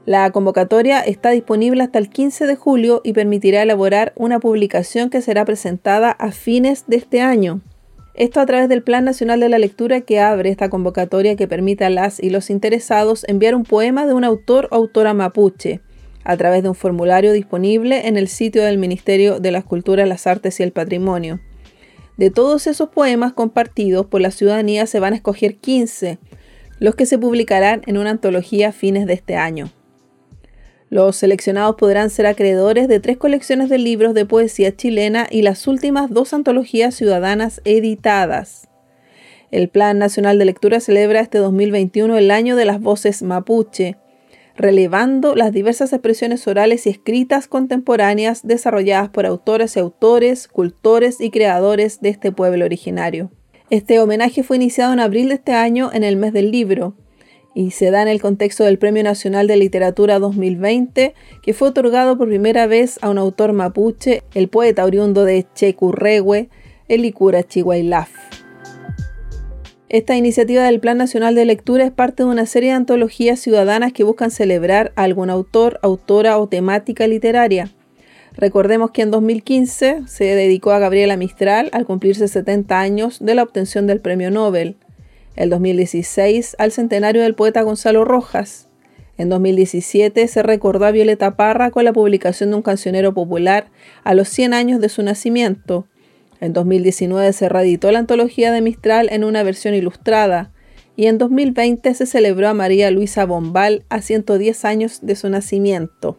La 0.07 0.29
convocatoria 0.33 1.03
está 1.03 1.31
disponible 1.31 1.85
hasta 1.85 2.01
el 2.01 2.11
15 2.11 2.49
de 2.49 2.57
julio 2.57 3.01
y 3.05 3.13
permitirá 3.13 3.63
elaborar 3.63 4.13
una 4.17 4.41
publicación 4.41 5.09
que 5.09 5.23
será 5.23 5.45
presentada 5.45 6.11
a 6.11 6.33
fines 6.33 6.87
de 6.89 6.97
este 6.97 7.21
año. 7.21 7.61
Esto 8.15 8.41
a 8.41 8.47
través 8.47 8.69
del 8.69 8.83
Plan 8.83 9.05
Nacional 9.05 9.39
de 9.39 9.51
la 9.51 9.61
Lectura 9.61 10.01
que 10.01 10.19
abre 10.19 10.51
esta 10.51 10.69
convocatoria 10.69 11.37
que 11.37 11.47
permite 11.47 11.85
a 11.85 11.91
las 11.91 12.19
y 12.19 12.31
los 12.31 12.51
interesados 12.51 13.25
enviar 13.29 13.55
un 13.55 13.63
poema 13.63 14.05
de 14.05 14.15
un 14.15 14.25
autor 14.25 14.67
o 14.73 14.75
autora 14.75 15.15
mapuche 15.15 15.81
a 16.25 16.37
través 16.37 16.63
de 16.63 16.69
un 16.69 16.75
formulario 16.75 17.33
disponible 17.33 18.09
en 18.09 18.17
el 18.17 18.29
sitio 18.29 18.63
del 18.65 18.79
Ministerio 18.79 19.41
de 19.41 19.51
las 19.51 19.65
Culturas, 19.65 20.09
las 20.09 20.27
Artes 20.27 20.61
y 20.61 20.63
el 20.63 20.73
Patrimonio. 20.73 21.41
De 22.17 22.31
todos 22.31 22.67
esos 22.67 22.89
poemas 22.89 23.33
compartidos 23.33 24.07
por 24.07 24.21
la 24.21 24.31
ciudadanía 24.31 24.87
se 24.87 25.01
van 25.01 25.13
a 25.13 25.17
escoger 25.17 25.57
15, 25.57 26.19
los 26.81 26.95
que 26.95 27.07
se 27.07 27.19
publicarán 27.19 27.83
en 27.87 27.97
una 27.97 28.11
antología 28.11 28.69
a 28.69 28.73
fines 28.73 29.07
de 29.07 29.15
este 29.15 29.37
año. 29.37 29.71
Los 30.91 31.17
seleccionados 31.17 31.77
podrán 31.77 32.09
ser 32.09 32.27
acreedores 32.27 32.89
de 32.89 32.99
tres 32.99 33.19
colecciones 33.19 33.69
de 33.69 33.79
libros 33.79 34.15
de 34.15 34.25
poesía 34.25 34.75
chilena 34.75 35.27
y 35.31 35.43
las 35.43 35.67
últimas 35.67 36.11
dos 36.11 36.33
antologías 36.33 36.95
ciudadanas 36.95 37.61
editadas. 37.65 38.69
El 39.51 39.69
Plan 39.69 39.99
Nacional 39.99 40.39
de 40.39 40.47
Lectura 40.47 40.81
celebra 40.81 41.21
este 41.21 41.39
2021 41.39 42.17
el 42.17 42.31
año 42.31 42.57
de 42.57 42.65
las 42.65 42.81
voces 42.81 43.23
mapuche, 43.23 43.97
relevando 44.59 45.37
las 45.37 45.53
diversas 45.53 45.93
expresiones 45.93 46.47
orales 46.47 46.87
y 46.87 46.91
escritas 46.91 47.47
contemporáneas 47.47 48.47
desarrolladas 48.47 49.09
por 49.09 49.25
autores 49.25 49.77
y 49.77 49.81
autores, 49.81 50.49
cultores 50.49 51.21
y 51.21 51.31
creadores 51.31 52.01
de 52.01 52.11
este 52.11 52.33
pueblo 52.33 52.65
originario. 52.65 53.31
Este 53.71 54.01
homenaje 54.01 54.43
fue 54.43 54.57
iniciado 54.57 54.93
en 54.93 55.01
abril 55.01 55.29
de 55.29 55.37
este 55.37 55.53
año 55.53 55.91
en 55.93 56.03
el 56.03 56.17
mes 56.17 56.33
del 56.33 56.51
libro 56.51 56.95
y 57.55 57.71
se 57.71 57.91
da 57.91 58.03
en 58.03 58.09
el 58.09 58.21
contexto 58.21 58.65
del 58.65 58.79
Premio 58.79 59.03
Nacional 59.03 59.47
de 59.47 59.57
Literatura 59.57 60.19
2020, 60.19 61.15
que 61.43 61.55
fue 61.55 61.69
otorgado 61.69 62.19
por 62.19 62.29
primera 62.29 62.67
vez 62.67 62.99
a 63.01 63.11
un 63.11 63.19
autor 63.19 63.53
mapuche, 63.53 64.23
el 64.35 64.49
poeta 64.49 64.85
oriundo 64.85 65.25
de 65.25 65.47
Checurrehue, 65.55 66.49
Elicura 66.89 67.43
Chihuailaf. 67.43 68.38
Esta 69.91 70.17
iniciativa 70.17 70.65
del 70.65 70.81
Plan 70.81 70.99
Nacional 70.99 71.35
de 71.35 71.47
Lectura 71.47 71.83
es 71.83 71.91
parte 71.91 72.23
de 72.23 72.29
una 72.29 72.45
serie 72.45 72.69
de 72.71 72.77
antologías 72.77 73.41
ciudadanas 73.41 73.95
que 73.95 74.05
buscan 74.05 74.31
celebrar 74.31 74.93
a 74.97 75.05
algún 75.05 75.31
autor, 75.31 75.81
autora 75.83 76.37
o 76.37 76.47
temática 76.47 77.07
literaria. 77.07 77.73
Recordemos 78.37 78.91
que 78.91 79.01
en 79.01 79.11
2015 79.11 80.03
se 80.07 80.25
dedicó 80.25 80.73
a 80.73 80.79
Gabriela 80.79 81.17
Mistral 81.17 81.71
al 81.73 81.87
cumplirse 81.87 82.29
70 82.29 82.79
años 82.79 83.19
de 83.25 83.35
la 83.35 83.43
obtención 83.43 83.87
del 83.87 84.03
Premio 84.03 84.31
Nobel. 84.31 84.77
El 85.37 85.49
2016 85.49 86.57
al 86.59 86.71
centenario 86.71 87.23
del 87.23 87.35
poeta 87.35 87.63
Gonzalo 87.63 88.05
Rojas. 88.05 88.69
En 89.17 89.31
2017 89.31 90.29
se 90.29 90.43
recordó 90.43 90.85
a 90.85 90.91
Violeta 90.91 91.35
Parra 91.35 91.71
con 91.71 91.87
la 91.87 91.95
publicación 91.95 92.51
de 92.51 92.57
un 92.57 92.63
cancionero 92.63 93.15
popular 93.15 93.71
a 94.05 94.13
los 94.13 94.29
100 94.29 94.53
años 94.53 94.81
de 94.83 94.91
su 94.91 95.03
nacimiento. 95.03 95.87
En 96.41 96.53
2019 96.53 97.33
se 97.33 97.49
reeditó 97.49 97.91
la 97.91 97.99
antología 97.99 98.53
de 98.53 98.61
Mistral 98.61 99.09
en 99.11 99.25
una 99.25 99.43
versión 99.43 99.75
ilustrada 99.75 100.53
y 100.97 101.07
en 101.07 101.19
2020 101.19 101.95
se 101.95 102.07
celebró 102.07 102.49
a 102.49 102.55
María 102.55 102.91
Luisa 102.91 103.25
Bombal 103.25 103.85
a 103.89 104.01
110 104.03 104.65
años 104.65 105.01
de 105.03 105.17
su 105.17 105.29
nacimiento. 105.29 106.19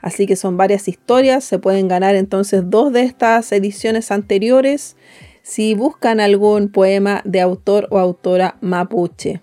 Así 0.00 0.26
que 0.26 0.36
son 0.36 0.56
varias 0.56 0.88
historias, 0.88 1.44
se 1.44 1.58
pueden 1.58 1.88
ganar 1.88 2.14
entonces 2.14 2.62
dos 2.66 2.92
de 2.92 3.02
estas 3.02 3.50
ediciones 3.52 4.10
anteriores 4.10 4.96
si 5.42 5.74
buscan 5.74 6.20
algún 6.20 6.70
poema 6.70 7.22
de 7.24 7.40
autor 7.40 7.88
o 7.90 7.98
autora 7.98 8.58
mapuche. 8.60 9.40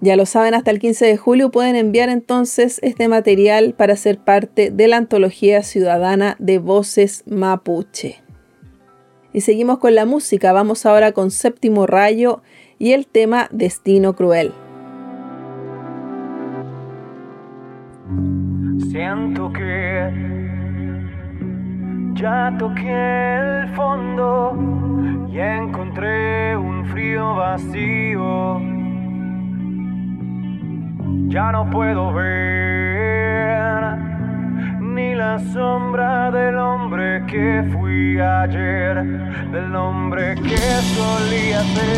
Ya 0.00 0.16
lo 0.16 0.26
saben, 0.26 0.54
hasta 0.54 0.70
el 0.70 0.78
15 0.78 1.06
de 1.06 1.16
julio 1.16 1.50
pueden 1.50 1.74
enviar 1.74 2.10
entonces 2.10 2.78
este 2.82 3.08
material 3.08 3.74
para 3.74 3.96
ser 3.96 4.18
parte 4.18 4.70
de 4.70 4.88
la 4.88 4.98
antología 4.98 5.62
ciudadana 5.62 6.36
de 6.38 6.58
voces 6.58 7.22
mapuche. 7.26 8.25
Y 9.36 9.42
seguimos 9.42 9.80
con 9.80 9.94
la 9.94 10.06
música. 10.06 10.54
Vamos 10.54 10.86
ahora 10.86 11.12
con 11.12 11.30
Séptimo 11.30 11.86
Rayo 11.86 12.40
y 12.78 12.92
el 12.94 13.06
tema 13.06 13.48
Destino 13.50 14.16
Cruel. 14.16 14.54
Siento 18.90 19.52
que 19.52 20.10
ya 22.14 22.56
toqué 22.58 23.36
el 23.36 23.68
fondo 23.74 24.56
y 25.30 25.38
encontré 25.38 26.56
un 26.56 26.86
frío 26.86 27.34
vacío. 27.34 28.58
Ya 31.28 31.52
no 31.52 31.68
puedo 31.68 32.10
ver 32.14 33.05
ni 34.96 35.14
la 35.14 35.38
sombra 35.52 36.30
del 36.30 36.56
hombre 36.56 37.22
que 37.26 37.62
fui 37.72 38.18
ayer, 38.18 39.04
del 39.52 39.76
hombre 39.76 40.34
que 40.36 40.56
solía 40.96 41.62
ser. 41.74 41.96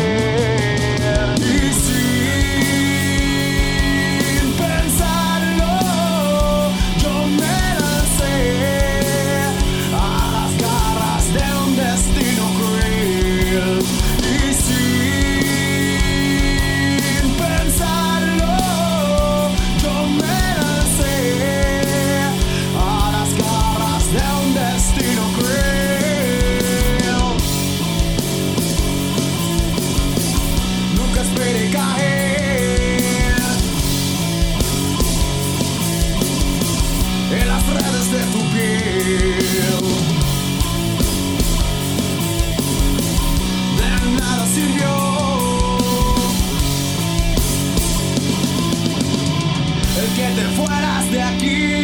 you. 51.41 51.78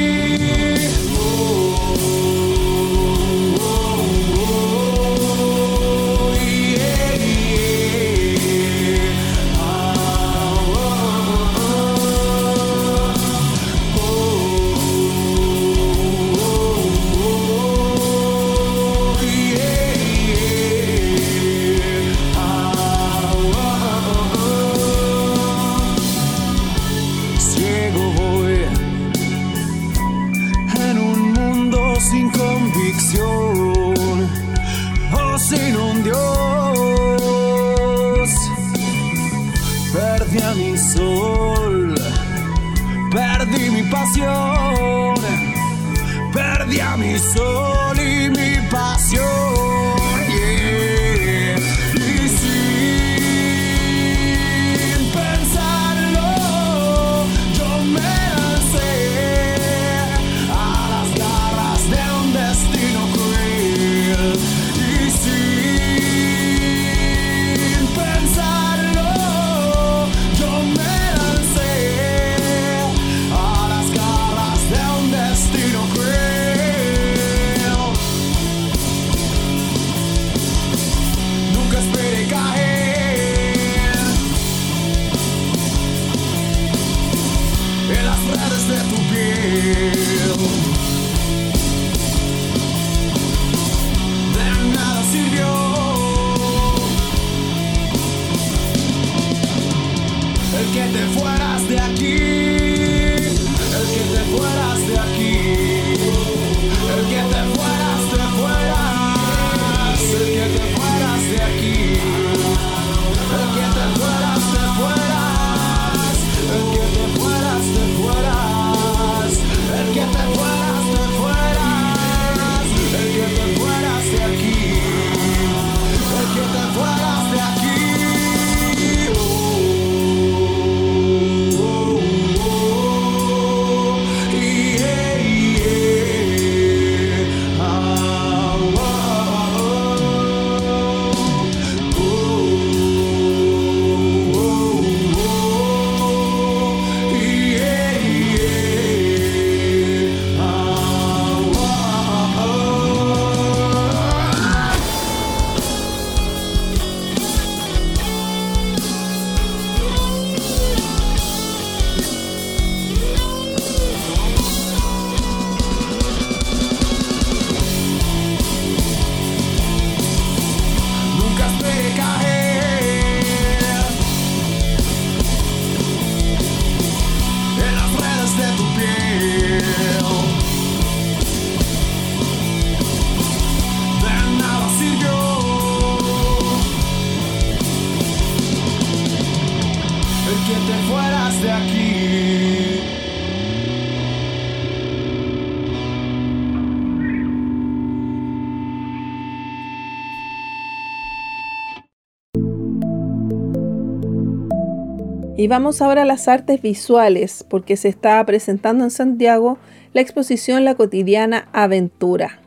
Y 205.46 205.48
vamos 205.48 205.80
ahora 205.84 206.02
a 206.02 206.06
las 206.06 206.28
artes 206.28 206.60
visuales, 206.60 207.46
porque 207.48 207.78
se 207.78 207.88
está 207.88 208.26
presentando 208.26 208.84
en 208.84 208.90
Santiago 208.90 209.60
la 209.94 210.02
exposición 210.02 210.66
La 210.66 210.74
cotidiana 210.74 211.50
aventura. 211.54 212.40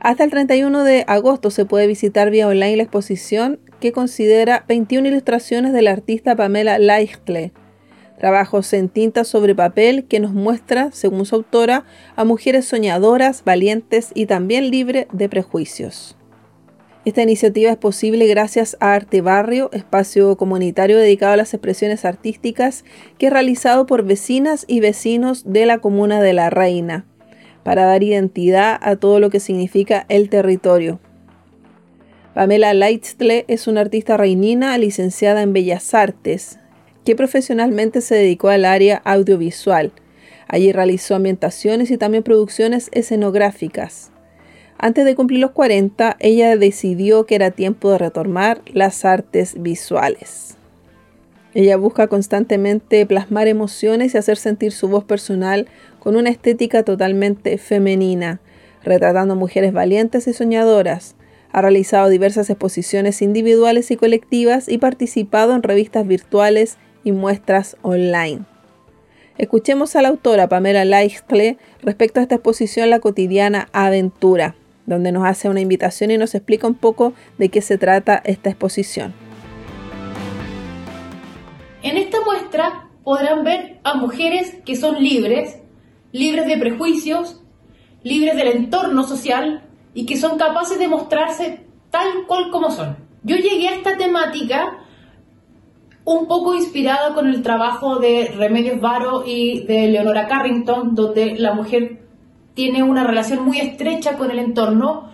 Hasta 0.00 0.24
el 0.24 0.30
31 0.30 0.82
de 0.82 1.04
agosto 1.06 1.50
se 1.50 1.66
puede 1.66 1.86
visitar 1.86 2.32
vía 2.32 2.48
online 2.48 2.78
la 2.78 2.82
exposición 2.82 3.60
que 3.78 3.92
considera 3.92 4.64
21 4.66 5.06
ilustraciones 5.06 5.72
del 5.72 5.86
artista 5.86 6.34
Pamela 6.34 6.80
Leichtle, 6.80 7.52
trabajos 8.18 8.72
en 8.72 8.88
tinta 8.88 9.22
sobre 9.22 9.54
papel 9.54 10.06
que 10.06 10.18
nos 10.18 10.32
muestra, 10.32 10.90
según 10.90 11.24
su 11.26 11.36
autora, 11.36 11.84
a 12.16 12.24
mujeres 12.24 12.64
soñadoras, 12.64 13.44
valientes 13.44 14.10
y 14.16 14.26
también 14.26 14.68
libres 14.68 15.06
de 15.12 15.28
prejuicios. 15.28 16.16
Esta 17.04 17.20
iniciativa 17.20 17.70
es 17.70 17.76
posible 17.76 18.26
gracias 18.26 18.78
a 18.80 18.94
Arte 18.94 19.20
Barrio, 19.20 19.68
espacio 19.74 20.38
comunitario 20.38 20.96
dedicado 20.96 21.34
a 21.34 21.36
las 21.36 21.52
expresiones 21.52 22.06
artísticas 22.06 22.82
que 23.18 23.26
es 23.26 23.32
realizado 23.32 23.84
por 23.84 24.04
vecinas 24.04 24.64
y 24.68 24.80
vecinos 24.80 25.44
de 25.44 25.66
la 25.66 25.78
comuna 25.78 26.22
de 26.22 26.32
La 26.32 26.48
Reina, 26.48 27.04
para 27.62 27.84
dar 27.84 28.02
identidad 28.02 28.78
a 28.80 28.96
todo 28.96 29.20
lo 29.20 29.28
que 29.28 29.38
significa 29.38 30.06
el 30.08 30.30
territorio. 30.30 30.98
Pamela 32.32 32.72
Leitzle 32.72 33.44
es 33.48 33.66
una 33.66 33.82
artista 33.82 34.16
reinina 34.16 34.76
licenciada 34.78 35.42
en 35.42 35.52
Bellas 35.52 35.92
Artes, 35.92 36.58
que 37.04 37.14
profesionalmente 37.14 38.00
se 38.00 38.14
dedicó 38.14 38.48
al 38.48 38.64
área 38.64 39.02
audiovisual. 39.04 39.92
Allí 40.48 40.72
realizó 40.72 41.16
ambientaciones 41.16 41.90
y 41.90 41.98
también 41.98 42.22
producciones 42.22 42.88
escenográficas. 42.92 44.13
Antes 44.78 45.04
de 45.04 45.14
cumplir 45.14 45.40
los 45.40 45.52
40, 45.52 46.16
ella 46.20 46.56
decidió 46.56 47.26
que 47.26 47.36
era 47.36 47.50
tiempo 47.50 47.90
de 47.90 47.98
retomar 47.98 48.60
las 48.72 49.04
artes 49.04 49.54
visuales. 49.58 50.56
Ella 51.54 51.76
busca 51.76 52.08
constantemente 52.08 53.06
plasmar 53.06 53.46
emociones 53.46 54.14
y 54.14 54.18
hacer 54.18 54.36
sentir 54.36 54.72
su 54.72 54.88
voz 54.88 55.04
personal 55.04 55.68
con 56.00 56.16
una 56.16 56.28
estética 56.28 56.82
totalmente 56.82 57.56
femenina, 57.58 58.40
retratando 58.82 59.36
mujeres 59.36 59.72
valientes 59.72 60.26
y 60.26 60.32
soñadoras. 60.32 61.14
Ha 61.52 61.62
realizado 61.62 62.08
diversas 62.08 62.50
exposiciones 62.50 63.22
individuales 63.22 63.92
y 63.92 63.96
colectivas 63.96 64.68
y 64.68 64.78
participado 64.78 65.54
en 65.54 65.62
revistas 65.62 66.04
virtuales 66.06 66.76
y 67.04 67.12
muestras 67.12 67.76
online. 67.82 68.42
Escuchemos 69.38 69.94
a 69.94 70.02
la 70.02 70.08
autora 70.08 70.48
Pamela 70.48 70.84
Leichtle 70.84 71.58
respecto 71.82 72.18
a 72.18 72.24
esta 72.24 72.36
exposición 72.36 72.90
La 72.90 72.98
cotidiana 72.98 73.68
aventura, 73.72 74.56
donde 74.86 75.12
nos 75.12 75.24
hace 75.24 75.48
una 75.48 75.60
invitación 75.60 76.10
y 76.10 76.18
nos 76.18 76.34
explica 76.34 76.66
un 76.66 76.74
poco 76.74 77.14
de 77.38 77.48
qué 77.48 77.60
se 77.60 77.78
trata 77.78 78.20
esta 78.24 78.50
exposición. 78.50 79.14
En 81.82 81.96
esta 81.96 82.18
muestra 82.24 82.88
podrán 83.02 83.44
ver 83.44 83.80
a 83.84 83.94
mujeres 83.94 84.56
que 84.64 84.76
son 84.76 85.02
libres, 85.02 85.58
libres 86.12 86.46
de 86.46 86.56
prejuicios, 86.56 87.42
libres 88.02 88.36
del 88.36 88.48
entorno 88.48 89.04
social 89.04 89.62
y 89.92 90.06
que 90.06 90.16
son 90.16 90.38
capaces 90.38 90.78
de 90.78 90.88
mostrarse 90.88 91.66
tal 91.90 92.26
cual 92.26 92.50
como 92.50 92.70
son. 92.70 92.96
Yo 93.22 93.36
llegué 93.36 93.68
a 93.68 93.76
esta 93.76 93.96
temática 93.96 94.78
un 96.04 96.26
poco 96.28 96.54
inspirada 96.54 97.14
con 97.14 97.26
el 97.26 97.42
trabajo 97.42 97.98
de 97.98 98.32
Remedios 98.36 98.80
Varo 98.80 99.24
y 99.26 99.64
de 99.64 99.88
Leonora 99.88 100.26
Carrington, 100.26 100.94
donde 100.94 101.38
la 101.38 101.54
mujer 101.54 102.03
tiene 102.54 102.82
una 102.82 103.04
relación 103.04 103.44
muy 103.44 103.58
estrecha 103.58 104.16
con 104.16 104.30
el 104.30 104.38
entorno. 104.38 105.10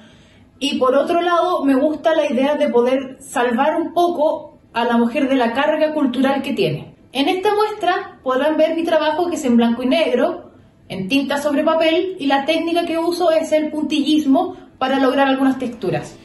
Y 0.58 0.78
por 0.78 0.94
otro 0.94 1.22
lado, 1.22 1.64
me 1.64 1.74
gusta 1.74 2.14
la 2.14 2.30
idea 2.30 2.56
de 2.56 2.68
poder 2.68 3.16
salvar 3.20 3.80
un 3.80 3.94
poco 3.94 4.58
a 4.72 4.84
la 4.84 4.96
mujer 4.96 5.28
de 5.28 5.36
la 5.36 5.52
carga 5.52 5.92
cultural 5.94 6.42
que 6.42 6.52
tiene. 6.52 6.94
En 7.12 7.28
esta 7.28 7.54
muestra 7.54 8.20
podrán 8.22 8.56
ver 8.56 8.76
mi 8.76 8.84
trabajo 8.84 9.28
que 9.28 9.36
es 9.36 9.44
en 9.44 9.56
blanco 9.56 9.82
y 9.82 9.86
negro, 9.86 10.52
en 10.88 11.08
tinta 11.08 11.38
sobre 11.38 11.64
papel, 11.64 12.16
y 12.18 12.26
la 12.26 12.44
técnica 12.44 12.84
que 12.84 12.98
uso 12.98 13.30
es 13.30 13.52
el 13.52 13.70
puntillismo 13.70 14.56
para 14.78 15.00
lograr 15.00 15.28
algunas 15.28 15.58
texturas. 15.58 16.16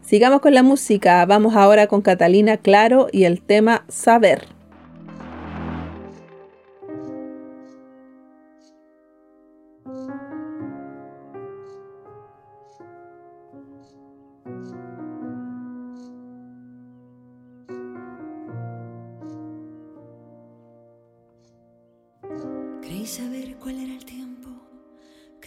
Sigamos 0.00 0.42
con 0.42 0.54
la 0.54 0.62
música, 0.62 1.26
vamos 1.26 1.56
ahora 1.56 1.88
con 1.88 2.02
Catalina 2.02 2.56
Claro 2.56 3.08
y 3.10 3.24
el 3.24 3.42
tema 3.42 3.84
saber 3.88 4.61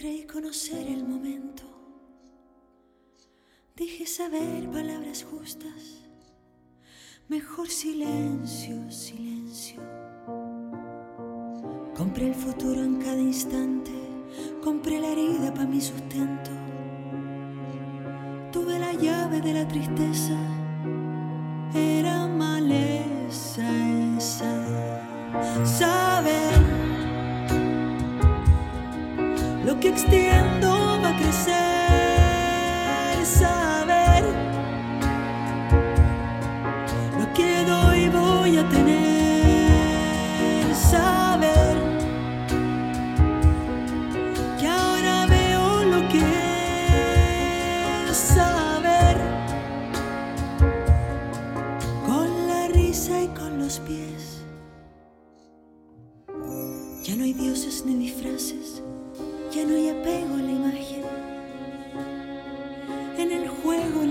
creí 0.06 0.24
conocer 0.24 0.86
el 0.86 1.02
momento. 1.02 1.64
Dije 3.74 4.06
saber 4.06 4.70
palabras 4.70 5.26
justas, 5.28 5.82
mejor 7.28 7.68
silencio, 7.68 8.88
silencio. 8.88 9.82
Compré 11.96 12.28
el 12.28 12.36
futuro 12.36 12.84
en 12.84 13.02
cada 13.02 13.18
instante, 13.18 13.90
compré 14.62 15.00
la 15.00 15.08
herida 15.08 15.52
para 15.52 15.66
mi 15.66 15.80
sustento. 15.80 16.52
Tuve 18.52 18.78
la 18.78 18.92
llave 18.92 19.40
de 19.40 19.54
la 19.54 19.66
tristeza, 19.66 20.38
era 21.74 22.28
maleza 22.28 23.66
esa. 24.16 24.54
Saber 25.64 26.55
lo 29.66 29.78
que 29.80 29.88
extiendo 29.88 31.00
va 31.02 31.08
a 31.08 31.16
crecer, 31.16 31.56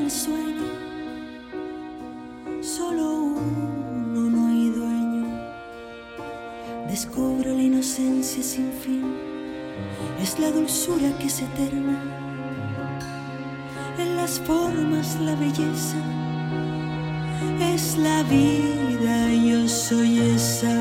sueño, 0.10 0.68
solo 2.62 3.14
uno 3.14 4.22
no 4.30 4.48
hay 4.48 4.70
dueño. 4.70 5.26
Descubro 6.88 7.54
la 7.54 7.62
inocencia 7.62 8.44
sin 8.44 8.72
fin, 8.72 9.16
es 10.22 10.40
la 10.40 10.52
dulzura 10.52 11.18
que 11.18 11.28
es 11.28 11.42
eterna. 11.42 12.00
En 13.98 14.16
las 14.16 14.40
formas 14.40 15.18
la 15.22 15.36
belleza 15.36 15.98
es 17.74 17.98
la 17.98 18.24
vida, 18.24 19.34
yo 19.34 19.68
soy 19.68 20.20
esa. 20.36 20.76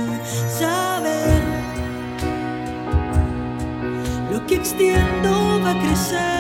Saber 0.59 1.65
que 4.47 4.57
extiendo 4.57 5.61
va 5.63 5.71
a 5.71 5.81
crecer. 5.81 6.35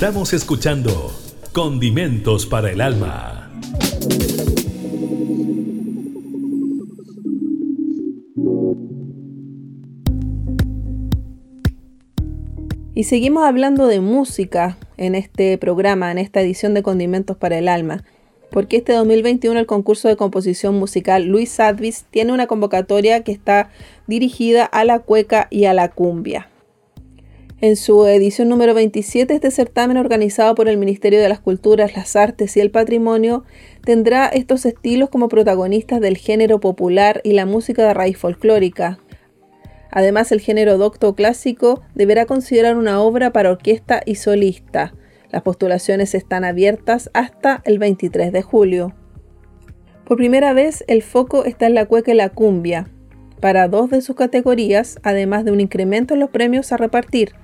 Estamos 0.00 0.32
escuchando 0.32 1.12
Condimentos 1.52 2.46
para 2.46 2.70
el 2.70 2.80
Alma. 2.80 3.50
Y 12.94 13.04
seguimos 13.04 13.44
hablando 13.44 13.88
de 13.88 14.00
música 14.00 14.78
en 14.96 15.14
este 15.14 15.58
programa, 15.58 16.10
en 16.10 16.16
esta 16.16 16.40
edición 16.40 16.72
de 16.72 16.82
Condimentos 16.82 17.36
para 17.36 17.58
el 17.58 17.68
Alma, 17.68 18.02
porque 18.50 18.78
este 18.78 18.94
2021 18.94 19.60
el 19.60 19.66
concurso 19.66 20.08
de 20.08 20.16
composición 20.16 20.76
musical 20.76 21.26
Luis 21.26 21.60
Advis 21.60 22.06
tiene 22.10 22.32
una 22.32 22.46
convocatoria 22.46 23.22
que 23.22 23.32
está 23.32 23.68
dirigida 24.06 24.64
a 24.64 24.86
la 24.86 25.00
cueca 25.00 25.46
y 25.50 25.66
a 25.66 25.74
la 25.74 25.90
cumbia. 25.90 26.49
En 27.62 27.76
su 27.76 28.06
edición 28.06 28.48
número 28.48 28.72
27, 28.72 29.34
este 29.34 29.50
certamen 29.50 29.98
organizado 29.98 30.54
por 30.54 30.66
el 30.66 30.78
Ministerio 30.78 31.20
de 31.20 31.28
las 31.28 31.40
Culturas, 31.40 31.94
las 31.94 32.16
Artes 32.16 32.56
y 32.56 32.60
el 32.60 32.70
Patrimonio 32.70 33.44
tendrá 33.84 34.28
estos 34.28 34.64
estilos 34.64 35.10
como 35.10 35.28
protagonistas 35.28 36.00
del 36.00 36.16
género 36.16 36.58
popular 36.58 37.20
y 37.22 37.32
la 37.34 37.44
música 37.44 37.86
de 37.86 37.92
raíz 37.92 38.16
folclórica. 38.16 38.98
Además, 39.90 40.32
el 40.32 40.40
género 40.40 40.78
docto 40.78 41.14
clásico 41.14 41.82
deberá 41.94 42.24
considerar 42.24 42.78
una 42.78 43.02
obra 43.02 43.30
para 43.30 43.50
orquesta 43.50 44.00
y 44.06 44.14
solista. 44.14 44.94
Las 45.30 45.42
postulaciones 45.42 46.14
están 46.14 46.44
abiertas 46.44 47.10
hasta 47.12 47.60
el 47.66 47.78
23 47.78 48.32
de 48.32 48.40
julio. 48.40 48.94
Por 50.06 50.16
primera 50.16 50.54
vez, 50.54 50.82
el 50.88 51.02
foco 51.02 51.44
está 51.44 51.66
en 51.66 51.74
la 51.74 51.84
cueca 51.84 52.12
y 52.12 52.14
la 52.14 52.30
cumbia, 52.30 52.88
para 53.38 53.68
dos 53.68 53.90
de 53.90 54.00
sus 54.00 54.16
categorías, 54.16 54.98
además 55.02 55.44
de 55.44 55.52
un 55.52 55.60
incremento 55.60 56.14
en 56.14 56.20
los 56.20 56.30
premios 56.30 56.72
a 56.72 56.78
repartir. 56.78 57.34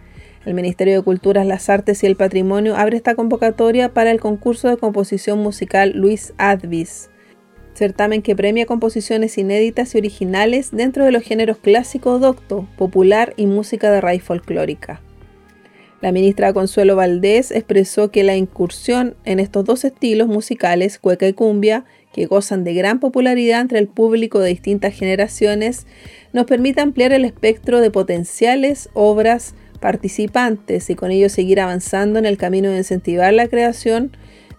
El 0.47 0.55
Ministerio 0.55 0.95
de 0.95 1.03
Culturas, 1.03 1.45
las 1.45 1.69
Artes 1.69 2.05
y 2.05 2.07
el 2.07 2.15
Patrimonio 2.15 2.77
abre 2.77 2.97
esta 2.97 3.17
convocatoria 3.17 3.93
para 3.93 4.13
el 4.13 4.21
concurso 4.21 4.69
de 4.69 4.77
composición 4.77 5.41
musical 5.41 5.91
Luis 5.97 6.35
Advis, 6.39 7.11
certamen 7.75 8.23
que 8.23 8.37
premia 8.37 8.65
composiciones 8.65 9.39
inéditas 9.39 9.93
y 9.93 9.99
originales 9.99 10.71
dentro 10.71 11.05
de 11.05 11.11
los 11.11 11.25
géneros 11.25 11.59
clásico 11.59 12.21
docto, 12.21 12.69
popular 12.79 13.35
y 13.37 13.47
música 13.47 13.91
de 13.91 14.01
raíz 14.01 14.23
folclórica. 14.23 15.03
La 16.01 16.13
ministra 16.13 16.53
Consuelo 16.53 16.95
Valdés 16.95 17.51
expresó 17.51 18.13
que 18.13 18.23
la 18.23 18.37
incursión 18.37 19.17
en 19.25 19.41
estos 19.41 19.65
dos 19.65 19.85
estilos 19.85 20.29
musicales, 20.29 21.01
cueca 21.01 21.27
y 21.27 21.33
cumbia, 21.33 21.87
que 22.13 22.27
gozan 22.27 22.63
de 22.63 22.75
gran 22.75 23.01
popularidad 23.01 23.63
entre 23.63 23.81
el 23.81 23.89
público 23.89 24.39
de 24.39 24.51
distintas 24.51 24.95
generaciones, 24.95 25.89
nos 26.33 26.45
permite 26.45 26.83
ampliar 26.83 27.13
el 27.13 27.25
espectro 27.25 27.81
de 27.81 27.91
potenciales 27.91 28.91
obras 28.95 29.57
participantes 29.87 30.91
y 30.91 30.97
con 30.97 31.13
ello 31.13 31.29
seguir 31.29 31.61
avanzando 31.61 32.19
en 32.19 32.27
el 32.27 32.37
camino 32.37 32.71
de 32.71 32.79
incentivar 32.79 33.33
la 33.33 33.47
creación 33.47 34.11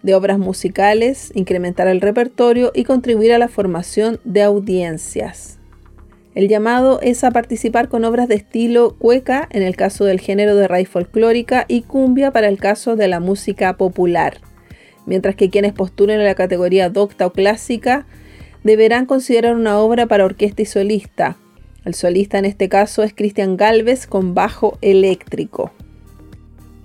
de 0.02 0.16
obras 0.16 0.40
musicales, 0.40 1.34
incrementar 1.36 1.90
el 1.90 2.00
repertorio 2.00 2.72
y 2.74 2.86
contribuir 2.86 3.34
a 3.34 3.38
la 3.38 3.50
formación 3.50 4.22
de 4.24 4.42
audiencias. 4.44 5.60
El 6.34 6.48
llamado 6.48 7.02
es 7.02 7.26
a 7.26 7.32
participar 7.32 7.90
con 7.90 8.06
obras 8.06 8.30
de 8.30 8.36
estilo 8.36 8.96
cueca 8.98 9.50
en 9.52 9.64
el 9.64 9.76
caso 9.76 10.06
del 10.06 10.22
género 10.22 10.56
de 10.56 10.70
raíz 10.70 10.88
folclórica 10.88 11.66
y 11.68 11.82
cumbia 11.82 12.32
para 12.32 12.48
el 12.48 12.58
caso 12.58 12.96
de 12.96 13.10
la 13.10 13.20
música 13.20 13.76
popular, 13.76 14.38
mientras 15.06 15.36
que 15.36 15.50
quienes 15.50 15.74
postulen 15.74 16.22
en 16.22 16.26
la 16.26 16.36
categoría 16.36 16.90
docta 16.90 17.26
o 17.28 17.34
clásica 17.34 18.06
deberán 18.64 19.06
considerar 19.06 19.58
una 19.58 19.78
obra 19.78 20.06
para 20.06 20.24
orquesta 20.24 20.62
y 20.62 20.66
solista, 20.66 21.36
el 21.88 21.96
solista 21.96 22.38
en 22.38 22.46
este 22.46 22.70
caso 22.70 23.02
es 23.02 23.14
Cristian 23.14 23.58
Galvez 23.58 24.08
con 24.08 24.36
bajo 24.36 24.78
eléctrico. 24.82 25.72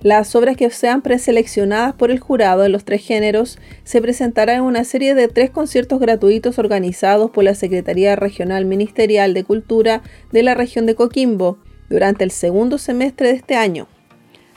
Las 0.01 0.35
obras 0.35 0.57
que 0.57 0.69
sean 0.69 1.01
preseleccionadas 1.01 1.93
por 1.93 2.11
el 2.11 2.19
jurado 2.19 2.65
en 2.65 2.71
los 2.71 2.83
tres 2.83 3.05
géneros 3.05 3.57
se 3.83 4.01
presentarán 4.01 4.57
en 4.57 4.63
una 4.63 4.83
serie 4.83 5.13
de 5.13 5.27
tres 5.27 5.49
conciertos 5.49 5.99
gratuitos 5.99 6.57
organizados 6.59 7.31
por 7.31 7.43
la 7.43 7.55
Secretaría 7.55 8.15
Regional 8.15 8.65
Ministerial 8.65 9.33
de 9.33 9.43
Cultura 9.43 10.01
de 10.31 10.43
la 10.43 10.55
región 10.55 10.85
de 10.85 10.95
Coquimbo 10.95 11.57
durante 11.89 12.23
el 12.23 12.31
segundo 12.31 12.77
semestre 12.77 13.27
de 13.27 13.35
este 13.35 13.55
año. 13.55 13.87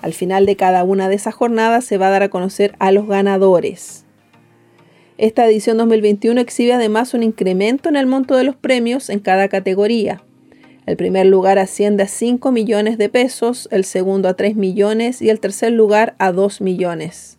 Al 0.00 0.14
final 0.14 0.46
de 0.46 0.56
cada 0.56 0.84
una 0.84 1.08
de 1.08 1.16
esas 1.16 1.34
jornadas 1.34 1.84
se 1.84 1.98
va 1.98 2.08
a 2.08 2.10
dar 2.10 2.22
a 2.22 2.28
conocer 2.28 2.74
a 2.78 2.92
los 2.92 3.06
ganadores. 3.06 4.04
Esta 5.18 5.46
edición 5.46 5.78
2021 5.78 6.40
exhibe 6.40 6.74
además 6.74 7.14
un 7.14 7.22
incremento 7.22 7.88
en 7.88 7.96
el 7.96 8.06
monto 8.06 8.36
de 8.36 8.44
los 8.44 8.54
premios 8.54 9.10
en 9.10 9.20
cada 9.20 9.48
categoría. 9.48 10.22
El 10.86 10.96
primer 10.96 11.26
lugar 11.26 11.58
asciende 11.58 12.04
a 12.04 12.08
5 12.08 12.52
millones 12.52 12.96
de 12.96 13.08
pesos, 13.08 13.68
el 13.72 13.84
segundo 13.84 14.28
a 14.28 14.34
3 14.34 14.54
millones 14.54 15.20
y 15.20 15.30
el 15.30 15.40
tercer 15.40 15.72
lugar 15.72 16.14
a 16.18 16.30
2 16.30 16.60
millones. 16.60 17.36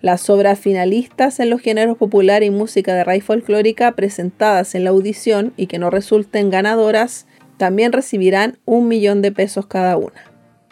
Las 0.00 0.30
obras 0.30 0.60
finalistas 0.60 1.40
en 1.40 1.50
los 1.50 1.60
géneros 1.60 1.98
popular 1.98 2.44
y 2.44 2.50
música 2.50 2.94
de 2.94 3.02
raíz 3.02 3.24
folclórica 3.24 3.92
presentadas 3.92 4.76
en 4.76 4.84
la 4.84 4.90
audición 4.90 5.52
y 5.56 5.66
que 5.66 5.80
no 5.80 5.90
resulten 5.90 6.50
ganadoras 6.50 7.26
también 7.56 7.92
recibirán 7.92 8.58
un 8.64 8.86
millón 8.86 9.22
de 9.22 9.32
pesos 9.32 9.66
cada 9.66 9.96
una. 9.96 10.24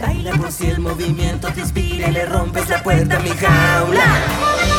Baila 0.00 0.32
por 0.32 0.50
si 0.50 0.66
el 0.66 0.80
movimiento 0.80 1.52
te 1.52 1.60
inspira 1.60 2.08
y 2.08 2.12
le 2.12 2.26
rompes 2.26 2.68
la 2.68 2.82
puerta 2.82 3.16
a 3.16 3.20
mi 3.20 3.30
jaula. 3.30 4.73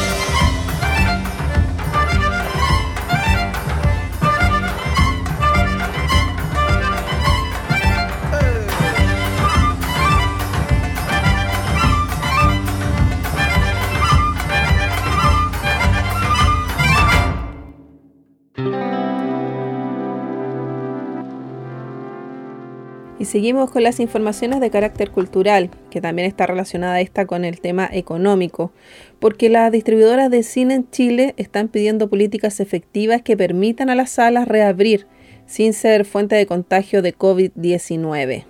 Seguimos 23.36 23.70
con 23.70 23.84
las 23.84 24.00
informaciones 24.00 24.62
de 24.62 24.70
carácter 24.70 25.12
cultural, 25.12 25.70
que 25.90 26.00
también 26.00 26.26
está 26.26 26.48
relacionada 26.48 27.02
esta 27.02 27.26
con 27.26 27.44
el 27.44 27.60
tema 27.60 27.90
económico, 27.92 28.72
porque 29.20 29.50
las 29.50 29.74
distribuidoras 29.74 30.32
de 30.32 30.42
cine 30.42 30.76
en 30.76 30.90
Chile 30.90 31.34
están 31.36 31.68
pidiendo 31.68 32.10
políticas 32.10 32.62
efectivas 32.62 33.24
que 33.24 33.36
permitan 33.36 33.90
a 33.90 33.96
las 33.96 34.12
salas 34.12 34.48
reabrir 34.48 35.06
sin 35.48 35.74
ser 35.74 36.06
fuente 36.06 36.38
de 36.38 36.46
contagio 36.46 37.02
de 37.02 37.14
COVID-19. 37.14 38.46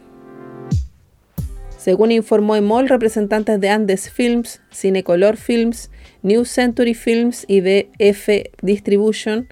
Según 1.86 2.12
informó 2.12 2.56
EMOL, 2.56 2.88
representantes 2.88 3.60
de 3.60 3.70
Andes 3.70 4.12
Films, 4.12 4.62
Cinecolor 4.72 5.38
Films, 5.38 5.90
New 6.22 6.46
Century 6.46 6.94
Films 6.94 7.44
y 7.48 7.62
DF 7.62 8.52
Distribution, 8.62 9.48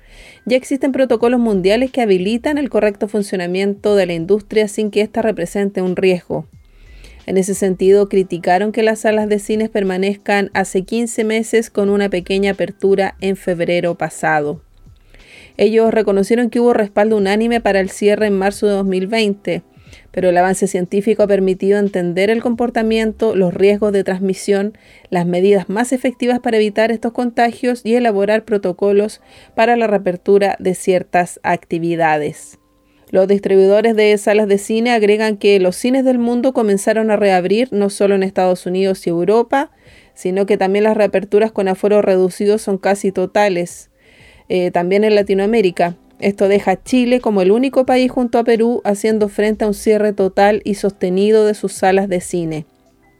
ya 0.45 0.57
existen 0.57 0.91
protocolos 0.91 1.39
mundiales 1.39 1.91
que 1.91 2.01
habilitan 2.01 2.57
el 2.57 2.69
correcto 2.69 3.07
funcionamiento 3.07 3.95
de 3.95 4.05
la 4.05 4.13
industria 4.13 4.67
sin 4.67 4.91
que 4.91 5.01
ésta 5.01 5.21
represente 5.21 5.81
un 5.81 5.95
riesgo. 5.95 6.45
En 7.25 7.37
ese 7.37 7.53
sentido, 7.53 8.09
criticaron 8.09 8.73
que 8.73 8.83
las 8.83 8.99
salas 8.99 9.29
de 9.29 9.39
cines 9.39 9.69
permanezcan 9.69 10.51
hace 10.53 10.83
15 10.83 11.23
meses 11.23 11.69
con 11.69 11.89
una 11.89 12.09
pequeña 12.09 12.51
apertura 12.51 13.15
en 13.21 13.37
febrero 13.37 13.95
pasado. 13.95 14.61
Ellos 15.55 15.93
reconocieron 15.93 16.49
que 16.49 16.59
hubo 16.59 16.73
respaldo 16.73 17.15
unánime 17.15 17.61
para 17.61 17.79
el 17.79 17.89
cierre 17.89 18.27
en 18.27 18.37
marzo 18.37 18.67
de 18.67 18.73
2020, 18.73 19.61
pero 20.13 20.29
el 20.29 20.37
avance 20.37 20.67
científico 20.67 21.23
ha 21.23 21.27
permitido 21.27 21.79
entender 21.79 22.29
el 22.29 22.43
comportamiento, 22.43 23.35
los 23.35 23.51
riesgos 23.51 23.91
de 23.91 24.03
transmisión, 24.03 24.77
las 25.09 25.25
medidas 25.25 25.69
más 25.69 25.91
efectivas 25.91 26.39
para 26.39 26.57
evitar 26.57 26.91
estos 26.91 27.13
contagios 27.13 27.81
y 27.83 27.95
elaborar 27.95 28.45
protocolos 28.45 29.21
para 29.55 29.75
la 29.75 29.87
reapertura 29.87 30.55
de 30.59 30.75
ciertas 30.75 31.39
actividades. 31.41 32.59
Los 33.09 33.27
distribuidores 33.27 33.95
de 33.95 34.15
salas 34.19 34.47
de 34.47 34.59
cine 34.59 34.91
agregan 34.91 35.37
que 35.37 35.59
los 35.59 35.75
cines 35.75 36.05
del 36.05 36.19
mundo 36.19 36.53
comenzaron 36.53 37.09
a 37.09 37.15
reabrir 37.15 37.69
no 37.71 37.89
solo 37.89 38.13
en 38.13 38.21
Estados 38.21 38.67
Unidos 38.67 39.07
y 39.07 39.09
Europa, 39.09 39.71
sino 40.13 40.45
que 40.45 40.57
también 40.57 40.83
las 40.83 40.95
reaperturas 40.95 41.51
con 41.51 41.67
aforo 41.67 42.03
reducido 42.03 42.59
son 42.59 42.77
casi 42.77 43.11
totales, 43.11 43.89
eh, 44.47 44.69
también 44.69 45.03
en 45.03 45.15
Latinoamérica. 45.15 45.97
Esto 46.19 46.47
deja 46.47 46.71
a 46.71 46.83
Chile 46.83 47.19
como 47.19 47.41
el 47.41 47.51
único 47.51 47.85
país 47.85 48.11
junto 48.11 48.37
a 48.37 48.43
Perú 48.43 48.81
haciendo 48.85 49.29
frente 49.29 49.65
a 49.65 49.67
un 49.67 49.73
cierre 49.73 50.13
total 50.13 50.61
y 50.63 50.75
sostenido 50.75 51.45
de 51.45 51.53
sus 51.53 51.73
salas 51.73 52.07
de 52.07 52.21
cine. 52.21 52.65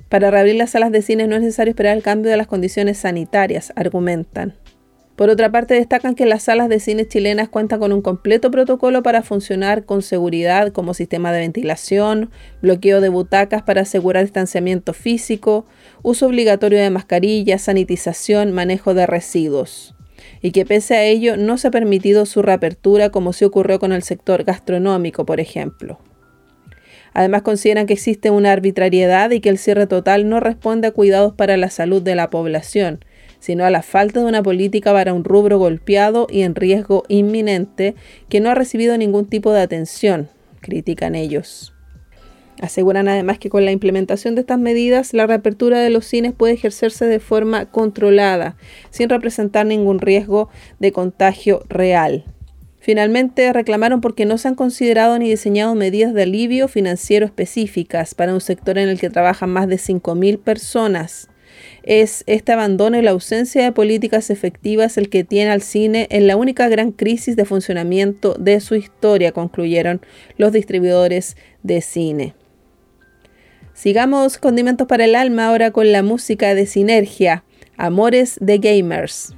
Para 0.10 0.30
reabrir 0.32 0.56
las 0.56 0.72
salas 0.72 0.92
de 0.92 1.02
cine 1.02 1.28
no 1.28 1.36
es 1.36 1.42
necesario 1.42 1.72
esperar 1.72 1.98
el 1.98 2.04
cambio 2.04 2.30
de 2.30 2.38
las 2.38 2.48
condiciones 2.48 3.00
sanitarias, 3.00 3.74
argumentan. 3.76 4.54
Por 5.16 5.30
otra 5.30 5.52
parte, 5.52 5.76
destacan 5.76 6.16
que 6.16 6.26
las 6.26 6.44
salas 6.44 6.70
de 6.70 6.80
cine 6.80 7.08
chilenas 7.08 7.50
cuentan 7.50 7.80
con 7.80 7.94
un 7.94 8.02
completo 8.02 8.50
protocolo 8.50 9.04
para 9.04 9.22
funcionar 9.22 9.86
con 9.86 10.02
seguridad 10.02 10.72
como 10.72 10.96
sistema 10.96 11.32
de 11.32 11.40
ventilación, 11.40 12.32
bloqueo 12.62 13.00
de 13.00 13.10
butacas 13.10 13.62
para 13.62 13.82
asegurar 13.82 14.24
distanciamiento 14.24 14.94
físico, 14.94 15.66
uso 16.02 16.26
obligatorio 16.26 16.80
de 16.80 16.90
mascarillas, 16.90 17.62
sanitización, 17.62 18.52
manejo 18.54 18.94
de 18.94 19.06
residuos 19.06 19.94
y 20.44 20.52
que 20.52 20.66
pese 20.66 20.96
a 20.96 21.04
ello 21.06 21.38
no 21.38 21.58
se 21.58 21.70
ha 21.70 21.72
permitido 21.72 22.28
su 22.28 22.44
reapertura 22.44 23.10
como 23.10 23.34
se 23.34 23.46
ocurrió 23.46 23.80
con 23.80 23.94
el 23.94 24.04
sector 24.04 24.44
gastronómico, 24.44 25.26
por 25.26 25.40
ejemplo. 25.40 26.00
Además 27.14 27.44
consideran 27.44 27.88
que 27.88 27.94
existe 27.94 28.30
una 28.30 28.52
arbitrariedad 28.52 29.32
y 29.32 29.40
que 29.40 29.50
el 29.50 29.58
cierre 29.58 29.88
total 29.88 30.28
no 30.28 30.40
responde 30.40 30.90
a 30.90 30.92
cuidados 30.92 31.34
para 31.34 31.58
la 31.58 31.70
salud 31.70 32.02
de 32.02 32.16
la 32.16 32.30
población, 32.30 33.06
sino 33.40 33.66
a 33.66 33.70
la 33.70 33.84
falta 33.84 34.20
de 34.20 34.26
una 34.26 34.44
política 34.44 34.92
para 34.92 35.14
un 35.14 35.24
rubro 35.24 35.58
golpeado 35.58 36.28
y 36.30 36.42
en 36.42 36.56
riesgo 36.56 37.04
inminente 37.08 37.96
que 38.30 38.42
no 38.42 38.50
ha 38.50 38.56
recibido 38.56 38.98
ningún 38.98 39.28
tipo 39.28 39.54
de 39.54 39.62
atención, 39.62 40.28
critican 40.60 41.16
ellos. 41.16 41.73
Aseguran 42.62 43.08
además 43.08 43.40
que 43.40 43.50
con 43.50 43.66
la 43.66 43.72
implementación 43.72 44.36
de 44.36 44.42
estas 44.42 44.60
medidas, 44.60 45.14
la 45.14 45.28
reapertura 45.28 45.80
de 45.80 45.90
los 45.90 46.06
cines 46.06 46.34
puede 46.34 46.54
ejercerse 46.54 47.06
de 47.06 47.20
forma 47.20 47.66
controlada, 47.66 48.56
sin 48.90 49.10
representar 49.10 49.66
ningún 49.66 50.00
riesgo 50.00 50.50
de 50.80 50.92
contagio 50.92 51.64
real. 51.68 52.26
Finalmente, 52.80 53.52
reclamaron 53.54 54.02
porque 54.02 54.26
no 54.26 54.38
se 54.38 54.50
han 54.50 54.56
considerado 54.56 55.18
ni 55.18 55.30
diseñado 55.30 55.74
medidas 55.74 56.14
de 56.14 56.24
alivio 56.24 56.68
financiero 56.68 57.26
específicas 57.26 58.14
para 58.14 58.34
un 58.34 58.42
sector 58.42 58.78
en 58.78 58.90
el 58.90 59.00
que 59.00 59.10
trabajan 59.10 59.50
más 59.50 59.68
de 59.68 59.78
5.000 59.78 60.38
personas. 60.40 61.30
Es 61.84 62.24
este 62.28 62.52
abandono 62.52 62.98
y 62.98 63.02
la 63.02 63.12
ausencia 63.12 63.64
de 63.64 63.72
políticas 63.72 64.30
efectivas 64.30 64.98
el 64.98 65.10
que 65.10 65.24
tiene 65.24 65.52
al 65.52 65.62
cine 65.62 66.08
en 66.12 66.28
la 66.28 66.36
única 66.36 66.68
gran 66.68 66.92
crisis 66.92 67.36
de 67.36 67.46
funcionamiento 67.46 68.36
de 68.40 68.60
su 68.60 68.76
historia, 68.76 69.32
concluyeron 69.32 70.02
los 70.38 70.52
distribuidores 70.52 71.38
de 71.62 71.82
cine. 71.82 72.36
Sigamos 73.84 74.38
condimentos 74.38 74.88
para 74.88 75.04
el 75.04 75.14
alma 75.14 75.48
ahora 75.48 75.72
con 75.72 75.92
la 75.92 76.04
música 76.04 76.56
de 76.56 76.66
Sinergia, 76.66 77.44
Amores 77.76 78.38
de 78.40 78.58
Gamers. 78.60 79.36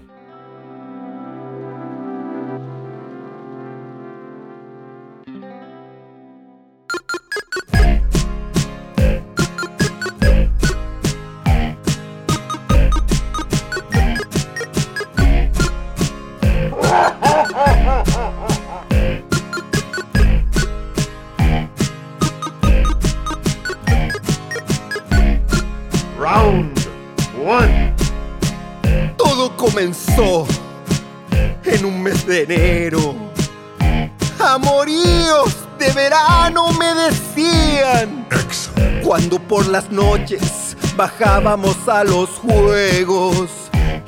Por 39.55 39.67
las 39.67 39.89
noches 39.89 40.75
bajábamos 40.97 41.77
a 41.87 42.03
los 42.03 42.29
juegos 42.31 43.49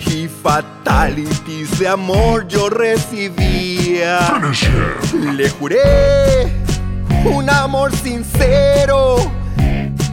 y 0.05 0.27
fatalities 0.27 1.79
de 1.79 1.87
amor 1.87 2.45
yo 2.49 2.69
recibía. 2.69 4.41
Le 5.37 5.49
juré 5.51 6.51
un 7.23 7.49
amor 7.49 7.95
sincero. 7.95 9.15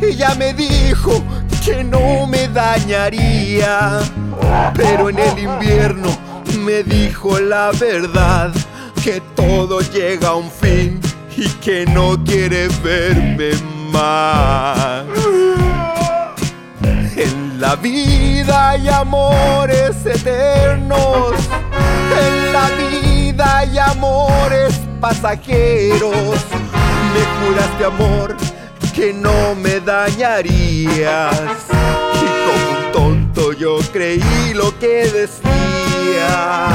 Ella 0.01 0.37
me 0.37 0.55
dijo 0.55 1.21
que 1.65 1.83
no 1.83 2.29
me 2.29 2.47
dañaría. 2.47 3.99
Pero 4.77 5.11
en 5.11 5.19
el 5.19 5.37
invierno 5.37 6.17
me 6.61 6.85
dijo 6.85 7.41
la 7.41 7.73
verdad, 7.73 8.53
que 9.03 9.21
todo 9.35 9.81
llega 9.81 10.29
a 10.29 10.37
un 10.37 10.49
fin 10.49 11.01
y 11.37 11.49
que 11.55 11.87
no 11.87 12.23
quiere 12.23 12.69
verme 12.85 13.51
más. 13.65 13.74
En 17.17 17.61
la 17.61 17.77
vida 17.77 18.71
hay 18.71 18.89
amores 18.89 20.05
eternos, 20.05 21.33
en 22.27 22.53
la 22.53 22.71
vida 22.71 23.59
hay 23.59 23.79
amores 23.79 24.81
pasajeros. 25.01 26.35
Me 27.15 27.47
juraste 27.47 27.85
amor 27.85 28.37
que 28.93 29.13
no 29.13 29.55
me 29.55 29.79
dañarías. 29.79 31.41
Y 32.15 32.27
como 32.47 32.71
un 32.79 32.93
tonto 32.93 33.53
yo 33.53 33.79
creí 33.93 34.55
lo 34.55 34.77
que 34.81 35.07
decía. 35.09 36.69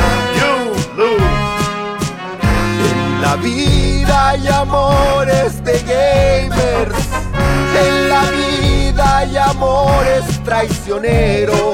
En 2.92 3.22
la 3.22 3.36
vida 3.36 4.30
hay 4.30 4.48
amores 4.48 5.62
de 5.66 5.80
gamers. 5.84 7.09
En 7.80 8.10
la 8.10 8.30
vida 8.32 9.18
hay 9.20 9.38
amores 9.38 10.44
traicioneros. 10.44 11.74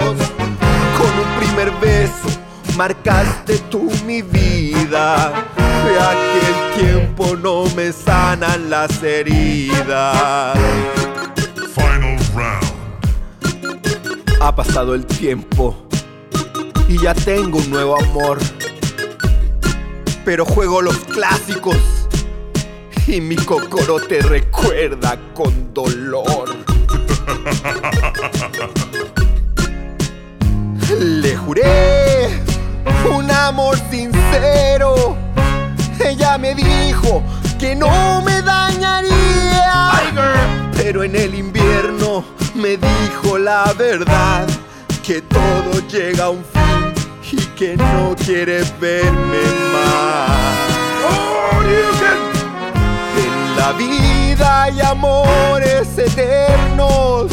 Con 0.98 1.20
un 1.20 1.38
primer 1.40 1.72
beso 1.82 2.30
marcaste 2.78 3.58
tú 3.70 3.90
mi 4.06 4.22
vida. 4.22 5.34
De 5.86 6.00
aquel 6.00 6.86
tiempo 6.86 7.36
no 7.36 7.66
me 7.76 7.92
sanan 7.92 8.70
las 8.70 9.02
heridas. 9.02 10.58
Final 11.74 12.18
round. 12.36 12.74
Ha 14.42 14.56
pasado 14.56 14.94
el 14.94 15.06
tiempo 15.06 15.76
y 16.88 17.02
ya 17.02 17.14
tengo 17.14 17.58
un 17.58 17.70
nuevo 17.70 18.00
amor. 18.00 18.38
Pero 20.24 20.46
juego 20.46 20.82
los 20.82 20.98
clásicos 20.98 21.78
y 23.08 23.22
mi 23.22 23.36
cocoro 23.36 24.00
te 24.00 24.22
recuerda 24.22 25.18
con 25.34 25.74
dolor. 25.74 26.50
Le 31.00 31.36
juré 31.36 32.30
un 33.12 33.32
amor 33.32 33.76
sincero. 33.90 35.18
Ella 36.00 36.38
me 36.38 36.54
dijo 36.56 37.24
que 37.60 37.76
no 37.76 38.22
me 38.22 38.42
dañaría. 38.42 39.92
Pero 40.76 41.04
en 41.04 41.16
el 41.16 41.36
invierno 41.36 42.24
me 42.56 42.78
dijo 42.78 43.38
la 43.38 43.74
verdad, 43.74 44.48
que 45.04 45.22
todo 45.22 45.88
llega 45.88 46.26
a 46.26 46.30
un 46.30 46.44
fin 46.44 46.94
y 47.32 47.38
que 47.58 47.78
no 47.78 48.16
quiere 48.16 48.64
verme 48.80 49.44
más. 49.74 50.56
La 53.66 53.72
vida 53.72 54.64
hay 54.66 54.80
amores 54.80 55.98
eternos, 55.98 57.32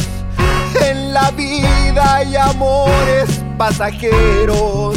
en 0.80 1.12
la 1.12 1.30
vida 1.30 2.14
hay 2.14 2.36
amores 2.36 3.42
pasajeros. 3.58 4.96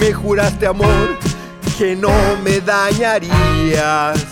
Me 0.00 0.14
juraste 0.14 0.66
amor 0.66 1.18
que 1.76 1.94
no 1.94 2.10
me 2.42 2.62
dañarías. 2.62 4.24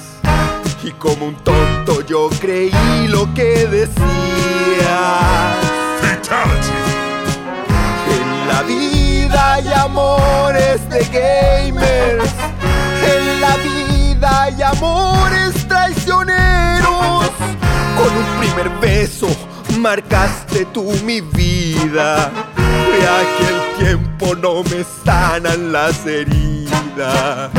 Y 0.82 0.92
como 0.92 1.26
un 1.26 1.34
tonto 1.44 2.00
yo 2.00 2.30
creí 2.40 3.06
lo 3.08 3.32
que 3.34 3.66
decías. 3.66 3.94
En 8.16 8.48
la 8.48 8.62
vida 8.62 9.52
hay 9.56 9.68
amores 9.74 10.88
de 10.88 11.04
gamers. 11.12 12.32
En 13.14 13.40
la 13.42 13.56
vida 13.58 14.42
hay 14.44 14.62
amores. 14.62 15.63
Con 18.04 18.14
un 18.18 18.38
primer 18.38 18.68
beso 18.80 19.28
marcaste 19.78 20.66
tú 20.66 20.92
mi 21.04 21.22
vida. 21.22 22.30
Vea 22.54 23.18
que 23.38 23.46
el 23.48 23.86
tiempo 23.86 24.34
no 24.34 24.62
me 24.64 24.84
sanan 25.06 25.72
las 25.72 26.04
heridas. 26.04 27.50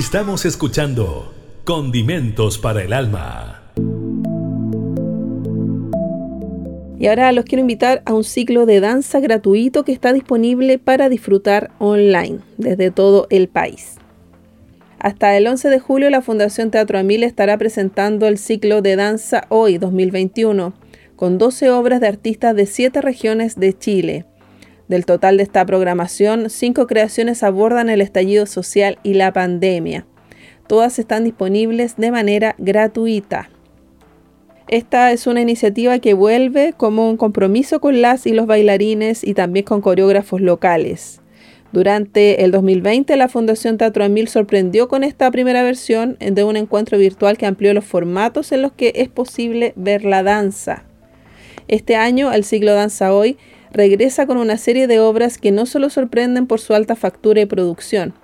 Estamos 0.00 0.46
escuchando 0.46 1.30
Condimentos 1.64 2.56
para 2.56 2.82
el 2.82 2.94
Alma. 2.94 3.60
Y 6.98 7.06
ahora 7.06 7.30
los 7.32 7.44
quiero 7.44 7.60
invitar 7.60 8.00
a 8.06 8.14
un 8.14 8.24
ciclo 8.24 8.64
de 8.64 8.80
danza 8.80 9.20
gratuito 9.20 9.84
que 9.84 9.92
está 9.92 10.14
disponible 10.14 10.78
para 10.78 11.10
disfrutar 11.10 11.72
online 11.78 12.38
desde 12.56 12.90
todo 12.90 13.26
el 13.28 13.48
país. 13.48 13.96
Hasta 14.98 15.36
el 15.36 15.46
11 15.46 15.68
de 15.68 15.80
julio 15.80 16.08
la 16.08 16.22
Fundación 16.22 16.70
Teatro 16.70 16.98
Amil 16.98 17.22
estará 17.22 17.58
presentando 17.58 18.26
el 18.26 18.38
ciclo 18.38 18.80
de 18.80 18.96
danza 18.96 19.44
Hoy 19.50 19.76
2021 19.76 20.72
con 21.14 21.36
12 21.36 21.72
obras 21.72 22.00
de 22.00 22.08
artistas 22.08 22.56
de 22.56 22.64
7 22.64 23.02
regiones 23.02 23.60
de 23.60 23.76
Chile 23.76 24.24
del 24.90 25.06
total 25.06 25.36
de 25.36 25.44
esta 25.44 25.64
programación, 25.64 26.50
cinco 26.50 26.88
creaciones 26.88 27.44
abordan 27.44 27.88
el 27.90 28.00
estallido 28.00 28.44
social 28.44 28.98
y 29.04 29.14
la 29.14 29.32
pandemia. 29.32 30.04
Todas 30.66 30.98
están 30.98 31.22
disponibles 31.22 31.96
de 31.96 32.10
manera 32.10 32.56
gratuita. 32.58 33.50
Esta 34.66 35.12
es 35.12 35.28
una 35.28 35.42
iniciativa 35.42 36.00
que 36.00 36.14
vuelve 36.14 36.74
como 36.76 37.08
un 37.08 37.16
compromiso 37.16 37.80
con 37.80 38.02
las 38.02 38.26
y 38.26 38.32
los 38.32 38.46
bailarines 38.46 39.22
y 39.22 39.34
también 39.34 39.64
con 39.64 39.80
coreógrafos 39.80 40.40
locales. 40.40 41.20
Durante 41.70 42.42
el 42.42 42.50
2020, 42.50 43.16
la 43.16 43.28
Fundación 43.28 43.78
Teatro 43.78 44.02
Emil 44.02 44.26
sorprendió 44.26 44.88
con 44.88 45.04
esta 45.04 45.30
primera 45.30 45.62
versión 45.62 46.16
de 46.18 46.42
un 46.42 46.56
encuentro 46.56 46.98
virtual 46.98 47.38
que 47.38 47.46
amplió 47.46 47.72
los 47.74 47.84
formatos 47.84 48.50
en 48.50 48.62
los 48.62 48.72
que 48.72 48.92
es 48.96 49.08
posible 49.08 49.72
ver 49.76 50.04
la 50.04 50.24
danza. 50.24 50.82
Este 51.68 51.94
año, 51.94 52.32
el 52.32 52.42
siglo 52.42 52.74
Danza 52.74 53.14
Hoy 53.14 53.38
regresa 53.72 54.26
con 54.26 54.36
una 54.36 54.56
serie 54.58 54.86
de 54.86 55.00
obras 55.00 55.38
que 55.38 55.52
no 55.52 55.66
solo 55.66 55.90
sorprenden 55.90 56.46
por 56.46 56.60
su 56.60 56.74
alta 56.74 56.96
factura 56.96 57.40
y 57.40 57.46
producción, 57.46 58.14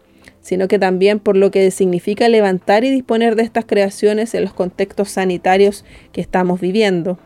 sino 0.40 0.68
que 0.68 0.78
también 0.78 1.18
por 1.18 1.36
lo 1.36 1.50
que 1.50 1.70
significa 1.70 2.28
levantar 2.28 2.84
y 2.84 2.90
disponer 2.90 3.36
de 3.36 3.42
estas 3.42 3.64
creaciones 3.64 4.34
en 4.34 4.42
los 4.42 4.54
contextos 4.54 5.10
sanitarios 5.10 5.84
que 6.12 6.20
estamos 6.20 6.60
viviendo. 6.60 7.18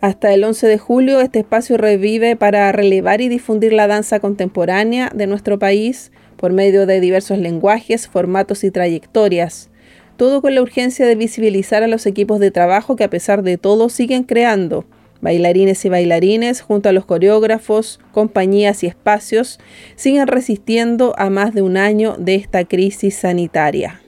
Hasta 0.00 0.34
el 0.34 0.44
11 0.44 0.66
de 0.66 0.78
julio 0.78 1.20
este 1.22 1.38
espacio 1.38 1.78
revive 1.78 2.36
para 2.36 2.70
relevar 2.72 3.22
y 3.22 3.28
difundir 3.28 3.72
la 3.72 3.86
danza 3.86 4.20
contemporánea 4.20 5.10
de 5.14 5.26
nuestro 5.26 5.58
país 5.58 6.12
por 6.36 6.52
medio 6.52 6.84
de 6.84 7.00
diversos 7.00 7.38
lenguajes, 7.38 8.08
formatos 8.08 8.64
y 8.64 8.70
trayectorias, 8.70 9.70
todo 10.18 10.42
con 10.42 10.54
la 10.54 10.60
urgencia 10.60 11.06
de 11.06 11.14
visibilizar 11.14 11.82
a 11.82 11.88
los 11.88 12.04
equipos 12.04 12.38
de 12.38 12.50
trabajo 12.50 12.96
que 12.96 13.04
a 13.04 13.10
pesar 13.10 13.42
de 13.42 13.56
todo 13.56 13.88
siguen 13.88 14.24
creando, 14.24 14.84
Bailarines 15.24 15.82
y 15.86 15.88
bailarines, 15.88 16.60
junto 16.60 16.90
a 16.90 16.92
los 16.92 17.06
coreógrafos, 17.06 17.98
compañías 18.12 18.84
y 18.84 18.88
espacios, 18.88 19.58
siguen 19.96 20.26
resistiendo 20.26 21.14
a 21.16 21.30
más 21.30 21.54
de 21.54 21.62
un 21.62 21.78
año 21.78 22.14
de 22.18 22.34
esta 22.34 22.66
crisis 22.66 23.14
sanitaria. 23.14 24.02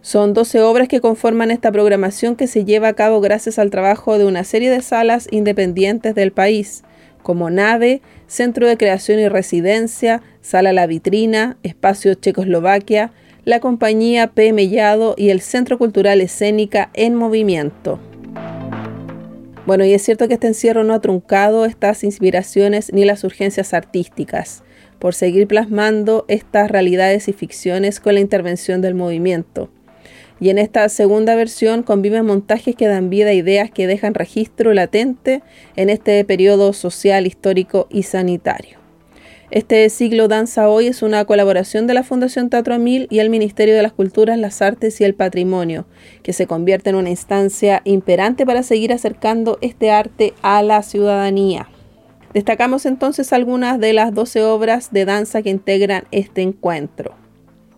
Son 0.00 0.32
12 0.32 0.62
obras 0.62 0.88
que 0.88 1.02
conforman 1.02 1.50
esta 1.50 1.70
programación 1.70 2.36
que 2.36 2.46
se 2.46 2.64
lleva 2.64 2.88
a 2.88 2.94
cabo 2.94 3.20
gracias 3.20 3.58
al 3.58 3.68
trabajo 3.68 4.16
de 4.16 4.24
una 4.24 4.44
serie 4.44 4.70
de 4.70 4.80
salas 4.80 5.28
independientes 5.30 6.14
del 6.14 6.32
país, 6.32 6.84
como 7.22 7.50
Nave, 7.50 8.00
Centro 8.26 8.66
de 8.66 8.78
Creación 8.78 9.20
y 9.20 9.28
Residencia, 9.28 10.22
Sala 10.40 10.72
La 10.72 10.86
Vitrina, 10.86 11.58
Espacio 11.62 12.14
Checoslovaquia, 12.14 13.12
la 13.44 13.60
compañía 13.60 14.28
P. 14.28 14.54
Mellado 14.54 15.16
y 15.18 15.28
el 15.28 15.42
Centro 15.42 15.76
Cultural 15.76 16.22
Escénica 16.22 16.88
en 16.94 17.14
Movimiento. 17.14 18.00
Bueno, 19.66 19.86
y 19.86 19.94
es 19.94 20.02
cierto 20.02 20.28
que 20.28 20.34
este 20.34 20.46
encierro 20.46 20.84
no 20.84 20.92
ha 20.92 21.00
truncado 21.00 21.64
estas 21.64 22.04
inspiraciones 22.04 22.92
ni 22.92 23.06
las 23.06 23.24
urgencias 23.24 23.72
artísticas, 23.72 24.62
por 24.98 25.14
seguir 25.14 25.46
plasmando 25.46 26.26
estas 26.28 26.70
realidades 26.70 27.28
y 27.28 27.32
ficciones 27.32 27.98
con 27.98 28.14
la 28.14 28.20
intervención 28.20 28.82
del 28.82 28.94
movimiento. 28.94 29.70
Y 30.38 30.50
en 30.50 30.58
esta 30.58 30.86
segunda 30.90 31.34
versión 31.34 31.82
conviven 31.82 32.26
montajes 32.26 32.76
que 32.76 32.88
dan 32.88 33.08
vida 33.08 33.30
a 33.30 33.34
ideas 33.34 33.70
que 33.70 33.86
dejan 33.86 34.12
registro 34.12 34.74
latente 34.74 35.42
en 35.76 35.88
este 35.88 36.22
periodo 36.26 36.74
social, 36.74 37.26
histórico 37.26 37.86
y 37.88 38.02
sanitario. 38.02 38.83
Este 39.54 39.88
siglo 39.88 40.26
Danza 40.26 40.68
Hoy 40.68 40.88
es 40.88 41.00
una 41.00 41.24
colaboración 41.26 41.86
de 41.86 41.94
la 41.94 42.02
Fundación 42.02 42.50
Teatro 42.50 42.76
Mil 42.80 43.06
y 43.08 43.20
el 43.20 43.30
Ministerio 43.30 43.76
de 43.76 43.84
las 43.84 43.92
Culturas, 43.92 44.36
las 44.36 44.60
Artes 44.60 45.00
y 45.00 45.04
el 45.04 45.14
Patrimonio, 45.14 45.86
que 46.24 46.32
se 46.32 46.48
convierte 46.48 46.90
en 46.90 46.96
una 46.96 47.10
instancia 47.10 47.80
imperante 47.84 48.44
para 48.46 48.64
seguir 48.64 48.92
acercando 48.92 49.58
este 49.60 49.92
arte 49.92 50.34
a 50.42 50.60
la 50.64 50.82
ciudadanía. 50.82 51.68
Destacamos 52.32 52.84
entonces 52.84 53.32
algunas 53.32 53.78
de 53.78 53.92
las 53.92 54.12
12 54.12 54.42
obras 54.42 54.92
de 54.92 55.04
danza 55.04 55.40
que 55.40 55.50
integran 55.50 56.02
este 56.10 56.42
encuentro. 56.42 57.14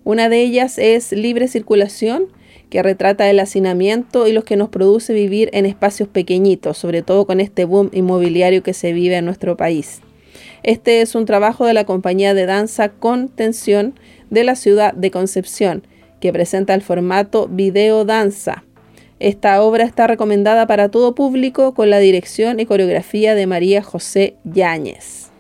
Una 0.03 0.31
de 0.31 0.41
ellas 0.41 0.79
es 0.79 1.13
Libre 1.13 1.47
Circulación, 1.47 2.29
que 2.71 2.83
retrata 2.83 3.29
el 3.29 3.39
hacinamiento 3.39 4.27
y 4.27 4.33
los 4.33 4.45
que 4.45 4.57
nos 4.57 4.71
produce 4.71 5.13
vivir 5.13 5.51
en 5.53 5.67
espacios 5.67 6.09
pequeñitos, 6.09 6.79
sobre 6.79 7.03
todo 7.03 7.27
con 7.27 7.39
este 7.39 7.67
boom 7.67 7.91
inmobiliario 7.93 8.63
que 8.63 8.73
se 8.73 8.95
vive 8.95 9.17
en 9.17 9.27
nuestro 9.27 9.59
país. 9.59 10.01
Este 10.67 11.01
es 11.01 11.15
un 11.15 11.27
trabajo 11.27 11.65
de 11.65 11.75
la 11.75 11.85
compañía 11.85 12.35
de 12.35 12.45
danza 12.45 12.89
Contención 12.89 13.95
de 14.31 14.43
la 14.43 14.57
ciudad 14.57 14.95
de 14.95 15.13
Concepción, 15.13 15.87
que 16.21 16.33
presenta 16.33 16.75
el 16.75 16.83
formato 16.83 17.47
video 17.47 18.05
danza. 18.05 18.65
Esta 19.21 19.63
obra 19.63 19.85
está 19.85 20.09
recomendada 20.09 20.67
para 20.67 20.91
todo 20.91 21.15
público 21.15 21.73
con 21.73 21.89
la 21.89 22.01
dirección 22.01 22.59
y 22.59 22.67
coreografía 22.67 23.37
de 23.37 23.47
María 23.47 23.81
José 23.81 24.35
Yáñez. 24.43 25.31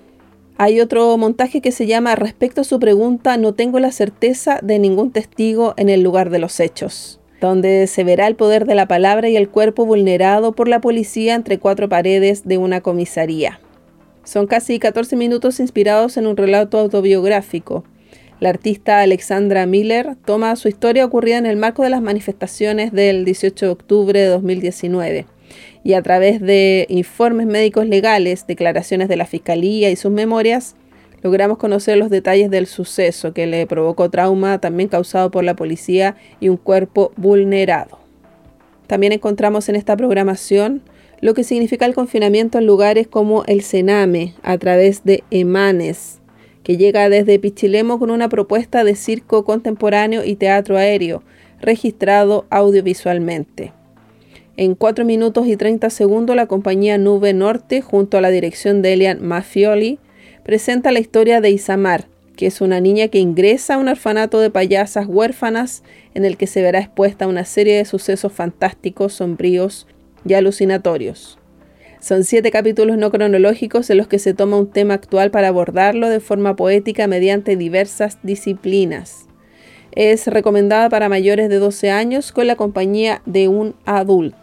Hay 0.58 0.80
otro 0.80 1.16
montaje 1.16 1.60
que 1.60 1.72
se 1.72 1.88
llama 1.88 2.14
Respecto 2.14 2.60
a 2.60 2.64
su 2.64 2.78
pregunta, 2.78 3.36
no 3.36 3.52
tengo 3.52 3.80
la 3.80 3.90
certeza 3.90 4.60
de 4.62 4.78
ningún 4.78 5.10
testigo 5.10 5.74
en 5.76 5.88
el 5.88 6.02
lugar 6.02 6.30
de 6.30 6.38
los 6.38 6.60
hechos, 6.60 7.18
donde 7.40 7.88
se 7.88 8.04
verá 8.04 8.28
el 8.28 8.36
poder 8.36 8.64
de 8.64 8.76
la 8.76 8.86
palabra 8.86 9.28
y 9.28 9.36
el 9.36 9.48
cuerpo 9.48 9.86
vulnerado 9.86 10.52
por 10.52 10.68
la 10.68 10.80
policía 10.80 11.34
entre 11.34 11.58
cuatro 11.58 11.88
paredes 11.88 12.46
de 12.46 12.58
una 12.58 12.80
comisaría. 12.80 13.58
Son 14.26 14.48
casi 14.48 14.80
14 14.80 15.14
minutos 15.14 15.60
inspirados 15.60 16.16
en 16.16 16.26
un 16.26 16.36
relato 16.36 16.80
autobiográfico. 16.80 17.84
La 18.40 18.48
artista 18.48 19.00
Alexandra 19.00 19.66
Miller 19.66 20.16
toma 20.24 20.56
su 20.56 20.66
historia 20.66 21.04
ocurrida 21.04 21.38
en 21.38 21.46
el 21.46 21.56
marco 21.56 21.84
de 21.84 21.90
las 21.90 22.02
manifestaciones 22.02 22.90
del 22.92 23.24
18 23.24 23.66
de 23.66 23.70
octubre 23.70 24.20
de 24.20 24.26
2019 24.26 25.26
y 25.84 25.92
a 25.92 26.02
través 26.02 26.40
de 26.40 26.86
informes 26.88 27.46
médicos 27.46 27.86
legales, 27.86 28.48
declaraciones 28.48 29.08
de 29.08 29.16
la 29.16 29.26
Fiscalía 29.26 29.90
y 29.90 29.96
sus 29.96 30.10
memorias, 30.10 30.74
logramos 31.22 31.56
conocer 31.56 31.96
los 31.96 32.10
detalles 32.10 32.50
del 32.50 32.66
suceso 32.66 33.32
que 33.32 33.46
le 33.46 33.64
provocó 33.68 34.10
trauma 34.10 34.60
también 34.60 34.88
causado 34.88 35.30
por 35.30 35.44
la 35.44 35.54
policía 35.54 36.16
y 36.40 36.48
un 36.48 36.56
cuerpo 36.56 37.12
vulnerado. 37.16 38.00
También 38.88 39.12
encontramos 39.12 39.68
en 39.68 39.76
esta 39.76 39.96
programación 39.96 40.82
lo 41.20 41.34
que 41.34 41.44
significa 41.44 41.86
el 41.86 41.94
confinamiento 41.94 42.58
en 42.58 42.66
lugares 42.66 43.06
como 43.06 43.44
el 43.44 43.62
Sename 43.62 44.34
a 44.42 44.58
través 44.58 45.04
de 45.04 45.24
Emanes, 45.30 46.20
que 46.62 46.76
llega 46.76 47.08
desde 47.08 47.38
Pichilemo 47.38 47.98
con 47.98 48.10
una 48.10 48.28
propuesta 48.28 48.84
de 48.84 48.96
circo 48.96 49.44
contemporáneo 49.44 50.24
y 50.24 50.36
teatro 50.36 50.76
aéreo, 50.76 51.22
registrado 51.60 52.44
audiovisualmente. 52.50 53.72
En 54.58 54.74
4 54.74 55.04
minutos 55.04 55.46
y 55.46 55.56
30 55.56 55.90
segundos, 55.90 56.34
la 56.34 56.46
compañía 56.46 56.98
Nube 56.98 57.32
Norte, 57.34 57.82
junto 57.82 58.18
a 58.18 58.20
la 58.20 58.30
dirección 58.30 58.82
de 58.82 58.94
Elian 58.94 59.22
Mafioli, 59.22 59.98
presenta 60.44 60.92
la 60.92 60.98
historia 60.98 61.40
de 61.40 61.50
Isamar, 61.50 62.08
que 62.36 62.46
es 62.46 62.60
una 62.60 62.80
niña 62.80 63.08
que 63.08 63.18
ingresa 63.18 63.74
a 63.74 63.78
un 63.78 63.88
orfanato 63.88 64.40
de 64.40 64.50
payasas 64.50 65.06
huérfanas 65.06 65.82
en 66.14 66.24
el 66.24 66.36
que 66.36 66.46
se 66.46 66.62
verá 66.62 66.80
expuesta 66.80 67.26
una 67.26 67.44
serie 67.44 67.76
de 67.76 67.84
sucesos 67.84 68.32
fantásticos, 68.32 69.14
sombríos 69.14 69.86
y 70.26 70.34
alucinatorios. 70.34 71.38
Son 72.00 72.24
siete 72.24 72.50
capítulos 72.50 72.98
no 72.98 73.10
cronológicos 73.10 73.90
en 73.90 73.96
los 73.96 74.06
que 74.06 74.18
se 74.18 74.34
toma 74.34 74.58
un 74.58 74.70
tema 74.70 74.94
actual 74.94 75.30
para 75.30 75.48
abordarlo 75.48 76.08
de 76.08 76.20
forma 76.20 76.54
poética 76.54 77.06
mediante 77.06 77.56
diversas 77.56 78.18
disciplinas. 78.22 79.26
Es 79.92 80.26
recomendada 80.26 80.88
para 80.90 81.08
mayores 81.08 81.48
de 81.48 81.58
12 81.58 81.90
años 81.90 82.30
con 82.30 82.46
la 82.46 82.56
compañía 82.56 83.22
de 83.24 83.48
un 83.48 83.74
adulto. 83.86 84.38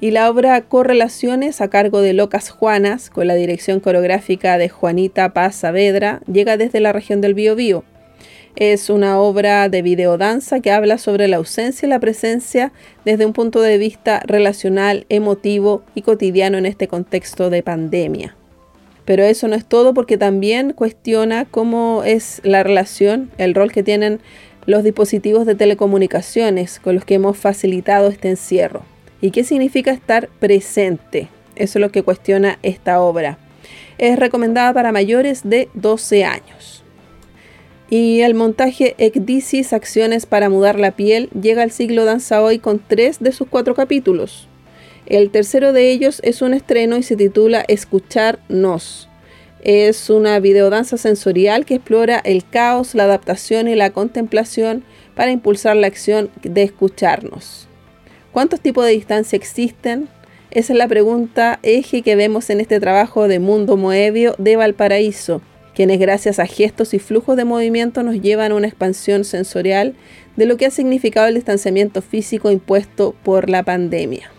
Y 0.00 0.10
la 0.10 0.30
obra 0.30 0.60
Correlaciones 0.62 1.60
a 1.60 1.68
cargo 1.68 2.00
de 2.00 2.12
Locas 2.12 2.50
Juanas, 2.50 3.10
con 3.10 3.26
la 3.26 3.34
dirección 3.34 3.78
coreográfica 3.80 4.58
de 4.58 4.68
Juanita 4.68 5.32
Paz 5.32 5.56
Saavedra, 5.56 6.22
llega 6.32 6.56
desde 6.56 6.80
la 6.80 6.92
región 6.92 7.20
del 7.20 7.34
Biobío. 7.34 7.84
Es 8.56 8.90
una 8.90 9.18
obra 9.18 9.68
de 9.70 9.80
videodanza 9.80 10.60
que 10.60 10.70
habla 10.70 10.98
sobre 10.98 11.26
la 11.26 11.38
ausencia 11.38 11.86
y 11.86 11.88
la 11.88 12.00
presencia 12.00 12.72
desde 13.04 13.24
un 13.24 13.32
punto 13.32 13.62
de 13.62 13.78
vista 13.78 14.22
relacional, 14.26 15.06
emotivo 15.08 15.82
y 15.94 16.02
cotidiano 16.02 16.58
en 16.58 16.66
este 16.66 16.86
contexto 16.86 17.48
de 17.48 17.62
pandemia. 17.62 18.36
Pero 19.06 19.24
eso 19.24 19.48
no 19.48 19.56
es 19.56 19.64
todo 19.64 19.94
porque 19.94 20.18
también 20.18 20.74
cuestiona 20.74 21.46
cómo 21.46 22.02
es 22.04 22.40
la 22.44 22.62
relación, 22.62 23.30
el 23.38 23.54
rol 23.54 23.72
que 23.72 23.82
tienen 23.82 24.20
los 24.66 24.84
dispositivos 24.84 25.46
de 25.46 25.54
telecomunicaciones 25.54 26.78
con 26.78 26.94
los 26.94 27.04
que 27.04 27.14
hemos 27.14 27.36
facilitado 27.36 28.08
este 28.08 28.28
encierro. 28.28 28.82
¿Y 29.20 29.30
qué 29.30 29.44
significa 29.44 29.90
estar 29.92 30.28
presente? 30.40 31.28
Eso 31.56 31.78
es 31.78 31.80
lo 31.80 31.90
que 31.90 32.02
cuestiona 32.02 32.58
esta 32.62 33.00
obra. 33.00 33.38
Es 33.98 34.18
recomendada 34.18 34.72
para 34.72 34.92
mayores 34.92 35.42
de 35.44 35.68
12 35.74 36.24
años. 36.24 36.81
Y 37.94 38.22
el 38.22 38.32
montaje 38.32 38.94
Ecdisis 38.96 39.74
Acciones 39.74 40.24
para 40.24 40.48
mudar 40.48 40.80
la 40.80 40.92
piel 40.92 41.28
llega 41.38 41.62
al 41.62 41.70
siglo 41.70 42.06
Danza 42.06 42.42
Hoy 42.42 42.58
con 42.58 42.78
tres 42.78 43.18
de 43.20 43.32
sus 43.32 43.48
cuatro 43.48 43.74
capítulos. 43.74 44.48
El 45.04 45.28
tercero 45.28 45.74
de 45.74 45.90
ellos 45.90 46.18
es 46.24 46.40
un 46.40 46.54
estreno 46.54 46.96
y 46.96 47.02
se 47.02 47.16
titula 47.16 47.62
Escucharnos. 47.68 49.10
Es 49.60 50.08
una 50.08 50.40
videodanza 50.40 50.96
sensorial 50.96 51.66
que 51.66 51.74
explora 51.74 52.18
el 52.24 52.48
caos, 52.48 52.94
la 52.94 53.04
adaptación 53.04 53.68
y 53.68 53.74
la 53.74 53.90
contemplación 53.90 54.84
para 55.14 55.30
impulsar 55.30 55.76
la 55.76 55.88
acción 55.88 56.30
de 56.42 56.62
escucharnos. 56.62 57.68
¿Cuántos 58.32 58.62
tipos 58.62 58.86
de 58.86 58.92
distancia 58.92 59.36
existen? 59.36 60.08
Esa 60.50 60.72
es 60.72 60.78
la 60.78 60.88
pregunta 60.88 61.58
eje 61.62 62.00
que 62.00 62.16
vemos 62.16 62.48
en 62.48 62.62
este 62.62 62.80
trabajo 62.80 63.28
de 63.28 63.38
Mundo 63.38 63.76
Moebio 63.76 64.34
de 64.38 64.56
Valparaíso 64.56 65.42
quienes 65.74 65.98
gracias 65.98 66.38
a 66.38 66.46
gestos 66.46 66.94
y 66.94 66.98
flujos 66.98 67.36
de 67.36 67.44
movimiento 67.44 68.02
nos 68.02 68.20
llevan 68.20 68.52
a 68.52 68.54
una 68.54 68.68
expansión 68.68 69.24
sensorial 69.24 69.94
de 70.36 70.46
lo 70.46 70.56
que 70.56 70.66
ha 70.66 70.70
significado 70.70 71.28
el 71.28 71.34
distanciamiento 71.34 72.02
físico 72.02 72.50
impuesto 72.50 73.14
por 73.22 73.48
la 73.48 73.62
pandemia. 73.62 74.30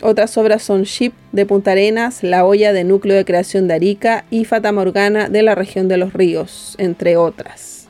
Otras 0.00 0.36
obras 0.36 0.62
son 0.62 0.82
Ship 0.82 1.12
de 1.30 1.46
Punta 1.46 1.72
Arenas, 1.72 2.22
La 2.22 2.44
Olla 2.44 2.72
de 2.72 2.84
Núcleo 2.84 3.16
de 3.16 3.24
Creación 3.24 3.68
de 3.68 3.74
Arica 3.74 4.24
y 4.30 4.44
Fata 4.44 4.72
Morgana 4.72 5.28
de 5.28 5.42
la 5.42 5.54
región 5.54 5.88
de 5.88 5.96
los 5.96 6.12
ríos, 6.12 6.74
entre 6.78 7.16
otras. 7.16 7.88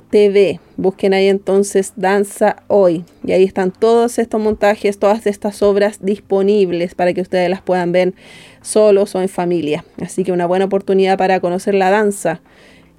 TV. 0.09 0.61
Busquen 0.77 1.13
ahí 1.13 1.27
entonces 1.27 1.93
Danza 1.97 2.63
Hoy. 2.67 3.03
Y 3.23 3.33
ahí 3.33 3.43
están 3.43 3.71
todos 3.71 4.17
estos 4.17 4.39
montajes, 4.39 4.97
todas 4.97 5.27
estas 5.27 5.61
obras 5.61 5.99
disponibles 6.01 6.95
para 6.95 7.13
que 7.13 7.21
ustedes 7.21 7.49
las 7.49 7.61
puedan 7.61 7.91
ver 7.91 8.13
solos 8.61 9.13
o 9.15 9.21
en 9.21 9.27
familia. 9.27 9.83
Así 10.01 10.23
que 10.23 10.31
una 10.31 10.45
buena 10.45 10.65
oportunidad 10.65 11.17
para 11.17 11.41
conocer 11.41 11.73
la 11.73 11.91
danza. 11.91 12.41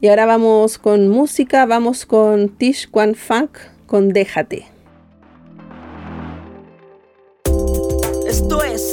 Y 0.02 0.08
ahora 0.08 0.26
vamos 0.26 0.76
con 0.76 1.08
música, 1.08 1.64
vamos 1.64 2.04
con 2.04 2.50
Tish 2.50 2.90
Quan 2.90 3.14
Funk 3.14 3.56
con 3.86 4.10
Déjate. 4.10 4.66
Esto 8.26 8.62
es 8.62 8.91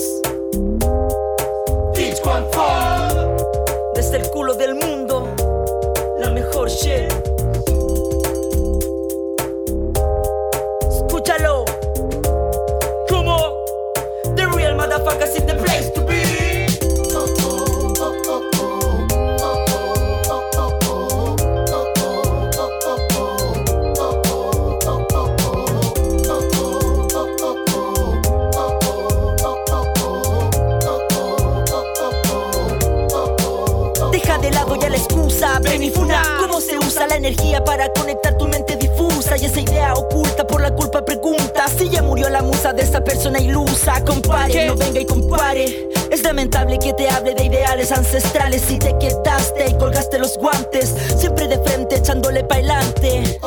de 42.79 42.85
esa 42.85 43.03
persona 43.03 43.39
ilusa, 43.39 44.01
compare, 44.05 44.67
no 44.67 44.75
venga 44.75 45.01
y 45.01 45.05
compare. 45.05 45.89
Es 46.09 46.23
lamentable 46.23 46.79
que 46.79 46.93
te 46.93 47.09
hable 47.09 47.35
de 47.35 47.45
ideales 47.45 47.91
ancestrales 47.91 48.61
si 48.61 48.79
te 48.79 48.97
quedaste 48.97 49.71
y 49.71 49.73
colgaste 49.77 50.17
los 50.17 50.37
guantes, 50.37 50.93
siempre 51.17 51.49
de 51.49 51.59
frente 51.59 51.97
echándole 51.97 52.43
pa'lante. 52.45 53.39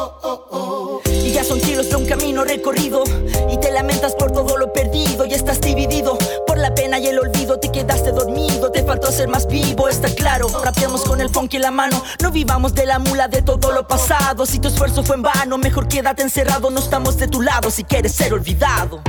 Ya 1.32 1.44
son 1.44 1.60
kilos 1.60 1.88
de 1.88 1.96
un 1.96 2.04
camino 2.04 2.44
recorrido 2.44 3.04
y 3.50 3.56
te 3.58 3.70
lamentas 3.72 4.14
por 4.14 4.32
todo 4.32 4.58
lo 4.58 4.72
perdido 4.72 5.24
y 5.24 5.32
estás 5.32 5.60
dividido 5.60 6.18
por 6.46 6.58
la 6.58 6.74
pena 6.74 6.98
y 6.98 7.06
el 7.06 7.18
olvido. 7.18 7.58
Te 7.58 7.72
quedaste 7.72 8.12
dormido, 8.12 8.70
te 8.70 8.84
faltó 8.84 9.10
ser 9.10 9.28
más 9.28 9.46
vivo, 9.46 9.88
está 9.88 10.08
claro. 10.14 10.48
Rapeamos 10.62 11.04
con 11.04 11.22
el 11.22 11.30
funk 11.30 11.54
en 11.54 11.62
la 11.62 11.70
mano, 11.70 12.02
no 12.20 12.30
vivamos 12.30 12.74
de 12.74 12.84
la 12.84 12.98
mula 12.98 13.28
de 13.28 13.40
todo 13.40 13.72
lo 13.72 13.86
pasado. 13.88 14.44
Si 14.44 14.58
tu 14.58 14.68
esfuerzo 14.68 15.02
fue 15.02 15.16
en 15.16 15.22
vano, 15.22 15.56
mejor 15.56 15.88
quédate 15.88 16.22
encerrado. 16.22 16.70
No 16.70 16.80
estamos 16.80 17.16
de 17.16 17.28
tu 17.28 17.40
lado 17.40 17.70
si 17.70 17.84
quieres 17.84 18.12
ser 18.12 18.34
olvidado. 18.34 19.00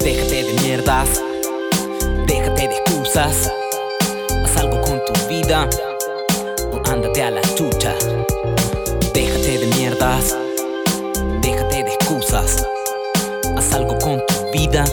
Déjate 0.00 0.42
de 0.44 0.60
mierdas, 0.60 1.08
déjate 2.26 2.68
de 2.68 2.74
excusas. 2.76 3.50
Haz 4.44 4.56
algo 4.56 4.80
con 4.80 5.00
tu 5.04 5.28
vida 5.28 5.68
o 6.72 6.88
ándate 6.90 7.22
a 7.22 7.30
la 7.30 7.42
chucha. 7.42 7.94
Déjate 9.12 9.58
de 9.58 9.66
mierdas, 9.76 10.36
déjate 11.40 11.84
de 11.84 11.94
excusas. 11.94 12.66
Haz 13.56 13.72
algo 13.72 13.98
con 13.98 14.22
tu 14.26 14.34
vida 14.52 14.84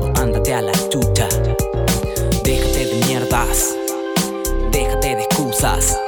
o 0.00 0.06
ándate 0.20 0.54
a 0.54 0.62
la 0.62 0.72
chucha. 0.88 1.28
Déjate 2.44 2.86
de 2.86 3.06
mierdas, 3.06 3.74
déjate 4.70 5.16
de 5.16 5.22
excusas. 5.22 5.98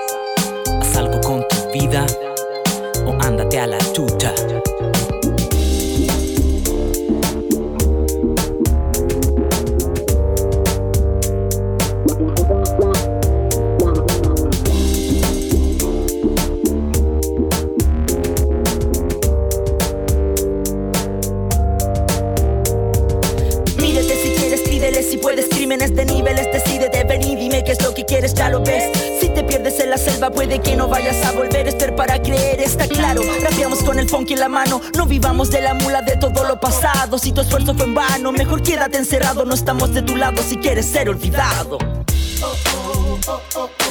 Haz 0.81 0.97
algo 0.97 1.21
con 1.21 1.47
tu 1.49 1.73
vida 1.73 2.07
o 3.07 3.13
ándate 3.23 3.59
a 3.59 3.67
la 3.67 3.79
chucha. 3.93 4.33
Está 32.65 32.87
claro. 32.89 33.23
Rapeamos 33.41 33.83
con 33.83 33.99
el 33.99 34.09
funk 34.09 34.31
en 34.31 34.41
la 34.41 34.49
mano. 34.49 34.81
No 34.97 35.07
vivamos 35.07 35.51
de 35.51 35.61
la 35.61 35.75
mula 35.75 36.03
de 36.03 36.17
todo 36.17 36.45
lo 36.45 36.61
pasado. 36.61 37.19
Si 37.19 37.33
tu 37.33 37.41
esfuerzo 37.41 37.75
fue 37.75 37.87
en 37.87 37.95
vano, 37.95 38.33
mejor 38.33 38.63
quédate 38.63 38.99
encerrado. 38.99 39.45
No 39.45 39.55
estamos 39.55 39.93
de 39.95 40.03
tu 40.03 40.17
lado 40.17 40.43
si 40.43 40.57
quieres 40.57 40.87
ser 40.87 41.09
olvidado. 41.09 41.79
¿Cómo 43.53 43.82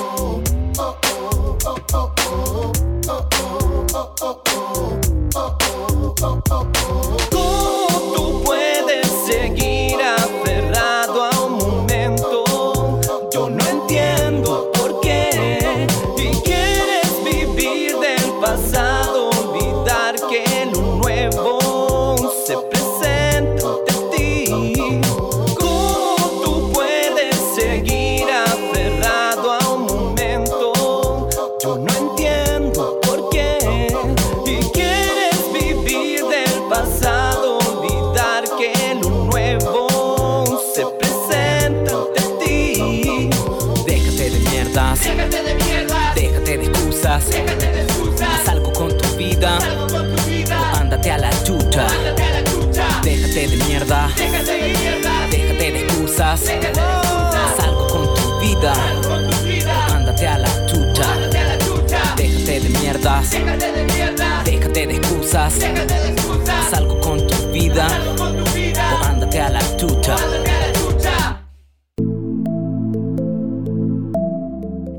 excusas. 56.11 56.45
déjate 56.45 56.67
de 56.67 57.05
excusas. 57.05 57.33
Haz 57.35 57.59
algo 57.67 57.87
con 57.87 58.13
tu 58.15 58.39
vida 58.39 58.73
ándate 59.95 60.27
a 60.27 60.37
la 60.37 60.65
chucha. 60.65 61.07
Déjate 62.17 62.59
de 62.59 62.69
mierdas, 62.79 63.31
Déjate 64.43 64.87
de 64.87 64.95
excusas. 64.95 65.59
déjate 65.59 65.93
de 65.93 66.09
excusas. 66.09 66.49
Haz 66.49 66.73
algo 66.73 66.99
con 66.99 67.25
tu 67.25 67.51
vida 67.51 67.87
o 68.17 69.05
ándate 69.05 69.39
a 69.39 69.49
la 69.49 69.61
chucha. 69.77 70.15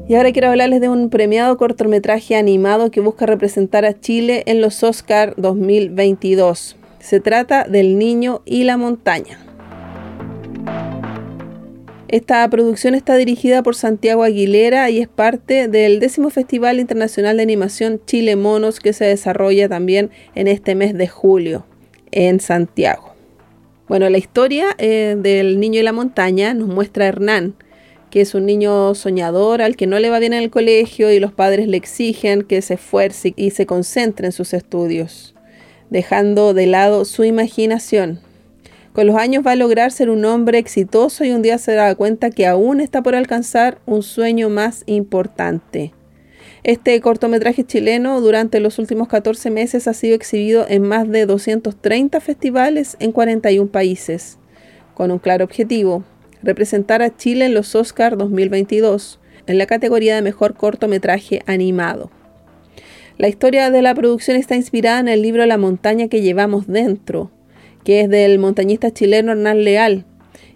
Y 0.08 0.14
ahora 0.14 0.32
quiero 0.32 0.48
hablarles 0.48 0.80
de 0.82 0.90
un 0.90 1.08
premiado 1.08 1.56
cortometraje 1.56 2.36
animado 2.36 2.90
que 2.90 3.00
busca 3.00 3.24
representar 3.24 3.86
a 3.86 3.98
Chile 3.98 4.42
en 4.46 4.60
los 4.60 4.82
Oscar 4.82 5.34
2022. 5.38 6.76
Se 7.00 7.20
trata 7.20 7.64
del 7.64 7.98
Niño 7.98 8.42
y 8.44 8.64
la 8.64 8.76
Montaña. 8.76 9.51
Esta 12.12 12.46
producción 12.50 12.94
está 12.94 13.16
dirigida 13.16 13.62
por 13.62 13.74
Santiago 13.74 14.22
Aguilera 14.22 14.90
y 14.90 14.98
es 14.98 15.08
parte 15.08 15.66
del 15.66 15.98
décimo 15.98 16.28
Festival 16.28 16.78
Internacional 16.78 17.38
de 17.38 17.42
Animación 17.42 18.02
Chile 18.04 18.36
Monos 18.36 18.80
que 18.80 18.92
se 18.92 19.06
desarrolla 19.06 19.66
también 19.66 20.10
en 20.34 20.46
este 20.46 20.74
mes 20.74 20.92
de 20.92 21.08
julio 21.08 21.64
en 22.10 22.40
Santiago. 22.40 23.14
Bueno, 23.88 24.10
la 24.10 24.18
historia 24.18 24.74
eh, 24.76 25.16
del 25.18 25.58
Niño 25.58 25.80
y 25.80 25.84
la 25.84 25.94
Montaña 25.94 26.52
nos 26.52 26.68
muestra 26.68 27.06
a 27.06 27.08
Hernán, 27.08 27.54
que 28.10 28.20
es 28.20 28.34
un 28.34 28.44
niño 28.44 28.94
soñador 28.94 29.62
al 29.62 29.76
que 29.76 29.86
no 29.86 29.98
le 29.98 30.10
va 30.10 30.18
bien 30.18 30.34
en 30.34 30.42
el 30.42 30.50
colegio 30.50 31.10
y 31.10 31.18
los 31.18 31.32
padres 31.32 31.66
le 31.66 31.78
exigen 31.78 32.42
que 32.42 32.60
se 32.60 32.74
esfuerce 32.74 33.32
y 33.36 33.52
se 33.52 33.64
concentre 33.64 34.26
en 34.26 34.32
sus 34.32 34.52
estudios, 34.52 35.34
dejando 35.88 36.52
de 36.52 36.66
lado 36.66 37.06
su 37.06 37.24
imaginación. 37.24 38.20
Con 38.93 39.07
los 39.07 39.16
años 39.16 39.43
va 39.47 39.53
a 39.53 39.57
lograr 39.57 39.90
ser 39.90 40.11
un 40.11 40.22
hombre 40.26 40.59
exitoso 40.59 41.24
y 41.24 41.30
un 41.30 41.40
día 41.40 41.57
se 41.57 41.72
da 41.72 41.95
cuenta 41.95 42.30
que 42.30 42.47
aún 42.47 42.78
está 42.78 43.03
por 43.03 43.14
alcanzar 43.14 43.78
un 43.86 44.03
sueño 44.03 44.51
más 44.51 44.82
importante. 44.84 45.95
Este 46.62 47.01
cortometraje 47.01 47.64
chileno 47.64 48.20
durante 48.20 48.61
los 48.61 48.78
últimos 48.78 49.09
14 49.09 49.51
meses 49.51 49.88
ha 49.88 49.95
sido 49.95 50.14
exhibido 50.14 50.66
en 50.68 50.82
más 50.82 51.09
de 51.09 51.24
230 51.24 52.20
festivales 52.20 52.97
en 53.01 53.12
41 53.12 53.70
países, 53.70 54.38
con 54.95 55.11
un 55.11 55.18
claro 55.18 55.45
objetivo, 55.45 56.05
representar 56.43 57.01
a 57.01 57.16
Chile 57.16 57.47
en 57.47 57.55
los 57.55 57.74
Oscar 57.74 58.18
2022, 58.18 59.18
en 59.47 59.57
la 59.57 59.66
categoría 59.66 60.16
de 60.16 60.22
Mejor 60.22 60.55
Cortometraje 60.55 61.43
Animado. 61.47 62.11
La 63.16 63.28
historia 63.28 63.70
de 63.70 63.80
la 63.80 63.95
producción 63.95 64.36
está 64.36 64.55
inspirada 64.55 65.01
en 65.01 65.09
el 65.09 65.22
libro 65.22 65.47
La 65.47 65.57
montaña 65.57 66.09
que 66.09 66.20
llevamos 66.20 66.66
dentro, 66.66 67.30
que 67.85 68.01
es 68.01 68.09
del 68.09 68.39
montañista 68.39 68.93
chileno 68.93 69.33
Hernán 69.33 69.64
Leal, 69.64 70.05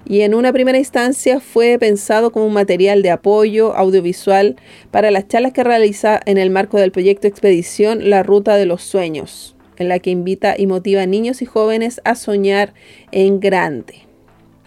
y 0.08 0.20
en 0.20 0.34
una 0.34 0.52
primera 0.52 0.78
instancia 0.78 1.40
fue 1.40 1.78
pensado 1.78 2.30
como 2.30 2.46
un 2.46 2.52
material 2.52 3.02
de 3.02 3.10
apoyo 3.10 3.74
audiovisual 3.74 4.56
para 4.92 5.10
las 5.10 5.26
charlas 5.26 5.52
que 5.52 5.64
realiza 5.64 6.20
en 6.26 6.38
el 6.38 6.50
marco 6.50 6.78
del 6.78 6.92
proyecto 6.92 7.26
Expedición 7.26 8.08
La 8.08 8.22
Ruta 8.22 8.56
de 8.56 8.66
los 8.66 8.82
Sueños, 8.82 9.56
en 9.76 9.88
la 9.88 9.98
que 9.98 10.10
invita 10.10 10.54
y 10.56 10.68
motiva 10.68 11.02
a 11.02 11.06
niños 11.06 11.42
y 11.42 11.46
jóvenes 11.46 12.00
a 12.04 12.14
soñar 12.14 12.72
en 13.10 13.40
grande. 13.40 14.06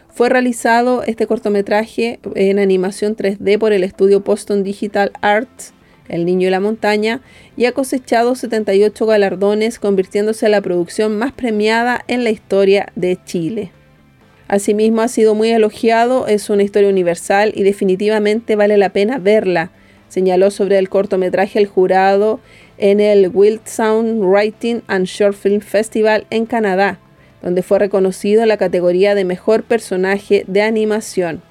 Fue 0.10 0.28
realizado 0.28 1.04
este 1.04 1.28
cortometraje 1.28 2.20
en 2.36 2.60
animación 2.60 3.16
3D 3.16 3.58
por 3.58 3.72
el 3.72 3.86
estudio 3.86 4.20
Boston 4.20 4.64
Digital 4.64 5.14
Arts, 5.22 5.74
El 6.10 6.26
Niño 6.26 6.48
y 6.48 6.52
la 6.52 6.60
Montaña, 6.60 7.22
y 7.56 7.66
ha 7.66 7.72
cosechado 7.72 8.36
78 8.36 9.06
galardones, 9.06 9.80
convirtiéndose 9.80 10.48
en 10.48 10.52
la 10.52 10.62
producción 10.62 11.18
más 11.18 11.32
premiada 11.32 12.04
en 12.08 12.24
la 12.24 12.32
historia 12.32 12.92
de 12.96 13.18
Chile. 13.24 13.72
Asimismo, 14.50 15.02
ha 15.02 15.08
sido 15.08 15.36
muy 15.36 15.52
elogiado, 15.52 16.28
es 16.28 16.50
una 16.50 16.64
historia 16.64 16.90
universal 16.90 17.52
y 17.56 17.62
definitivamente 17.62 18.56
vale 18.56 18.78
la 18.78 18.90
pena 18.90 19.20
verla, 19.20 19.72
señaló 20.08 20.50
sobre 20.50 20.80
el 20.80 20.90
cortometraje 20.90 21.60
el 21.60 21.68
jurado 21.68 22.40
en 22.80 23.00
el 23.00 23.30
Wild 23.32 23.62
Sound 23.66 24.24
Writing 24.24 24.82
and 24.88 25.06
Short 25.06 25.36
Film 25.36 25.62
Festival 25.62 26.26
en 26.32 26.48
Canadá, 26.48 27.00
donde 27.44 27.62
fue 27.62 27.78
reconocido 27.78 28.42
en 28.42 28.48
la 28.48 28.58
categoría 28.58 29.14
de 29.14 29.24
Mejor 29.24 29.64
Personaje 29.64 30.44
de 30.48 30.64
Animación. 30.64 31.44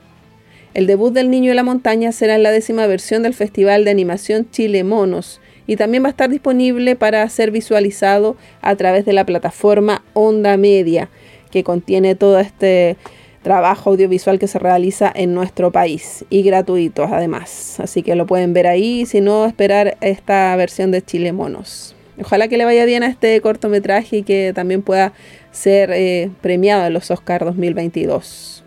El 0.75 0.87
debut 0.87 1.13
del 1.13 1.31
Niño 1.31 1.51
en 1.51 1.57
la 1.57 1.63
Montaña 1.63 2.13
será 2.13 2.35
en 2.35 2.43
la 2.43 2.51
décima 2.51 2.87
versión 2.87 3.23
del 3.23 3.35
Festival 3.35 3.85
de 3.85 3.91
Animación 3.91 4.51
Chile 4.51 4.85
Monos 4.85 5.41
y 5.67 5.77
también 5.77 6.03
va 6.03 6.09
a 6.09 6.11
estar 6.11 6.31
disponible 6.31 6.95
para 6.97 7.29
ser 7.29 7.51
visualizado 7.51 8.37
a 8.61 8.77
través 8.77 9.05
de 9.05 9.13
la 9.13 9.25
plataforma 9.27 10.05
Onda 10.15 10.57
Media, 10.57 11.11
que 11.51 11.65
contiene 11.65 12.15
todo 12.15 12.39
este 12.39 12.97
trabajo 13.43 13.91
audiovisual 13.91 14.39
que 14.39 14.47
se 14.47 14.59
realiza 14.59 15.11
en 15.15 15.35
nuestro 15.35 15.73
país 15.73 16.25
y 16.29 16.43
gratuito 16.43 17.05
además. 17.05 17.81
Así 17.81 18.03
que 18.03 18.15
lo 18.15 18.27
pueden 18.27 18.53
ver 18.53 18.67
ahí, 18.67 19.07
si 19.07 19.21
no 19.21 19.47
esperar 19.47 19.97
esta 20.01 20.55
versión 20.57 20.91
de 20.91 21.03
Chile 21.03 21.33
Monos. 21.33 21.95
Ojalá 22.21 22.49
que 22.49 22.59
le 22.59 22.65
vaya 22.65 22.85
bien 22.85 23.05
a 23.05 23.07
este 23.07 23.41
cortometraje 23.41 24.19
y 24.19 24.23
que 24.23 24.53
también 24.55 24.83
pueda 24.83 25.13
ser 25.53 25.91
eh, 25.93 26.31
premiado 26.41 26.87
en 26.87 26.93
los 26.93 27.11
Oscar 27.11 27.45
2022. 27.45 28.65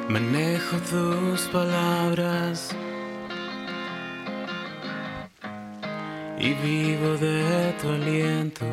Manejo 0.10 0.78
tus 0.90 1.48
palabras 1.50 2.76
y 6.40 6.54
vivo 6.54 7.18
de 7.18 7.74
tu 7.82 7.90
aliento. 7.90 8.66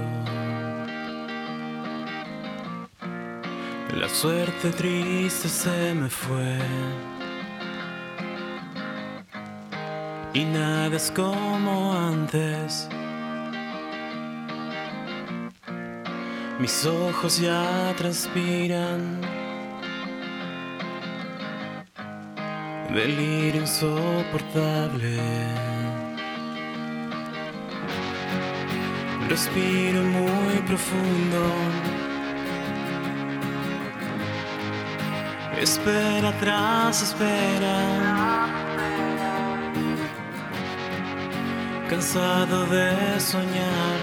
La 3.95 4.09
suerte 4.09 4.71
triste 4.71 5.49
se 5.49 5.95
me 5.95 6.09
fue 6.09 6.59
y 10.33 10.45
nada 10.45 10.95
es 10.95 11.11
como 11.11 11.93
antes. 11.95 12.89
Mis 16.61 16.87
ojos 16.87 17.41
ya 17.41 17.95
transpiran. 17.97 19.21
Delirio 22.95 23.63
insoportable. 23.63 25.17
Respiro 29.29 30.03
muy 30.03 30.57
profundo. 30.67 31.43
Espera 35.61 36.33
tras 36.39 37.03
espera. 37.03 37.77
Cansado 41.91 42.67
de 42.67 43.21
soñar, 43.21 43.99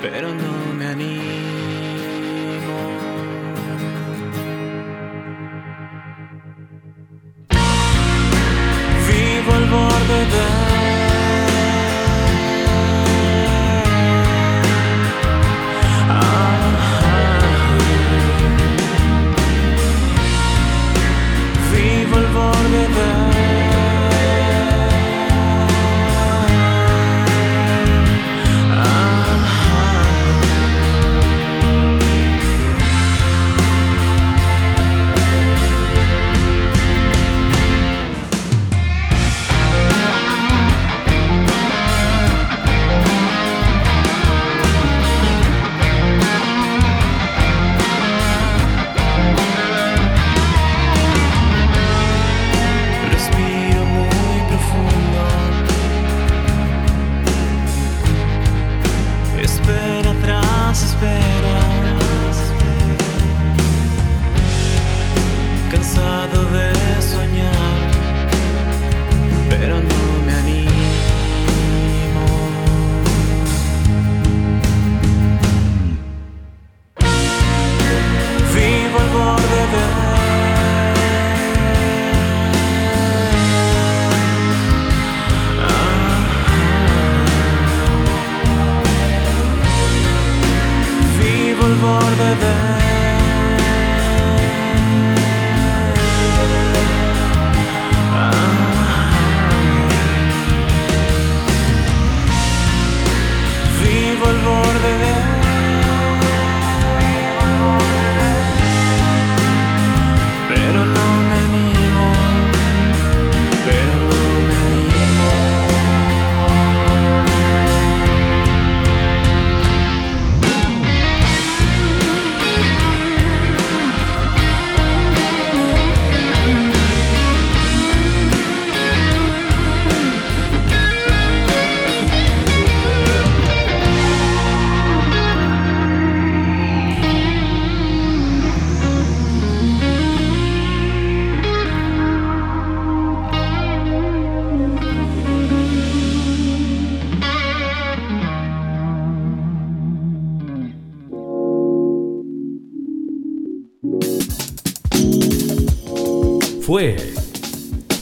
pero 0.00 0.32
no 0.32 0.74
me 0.74 0.86
animo. 0.86 1.59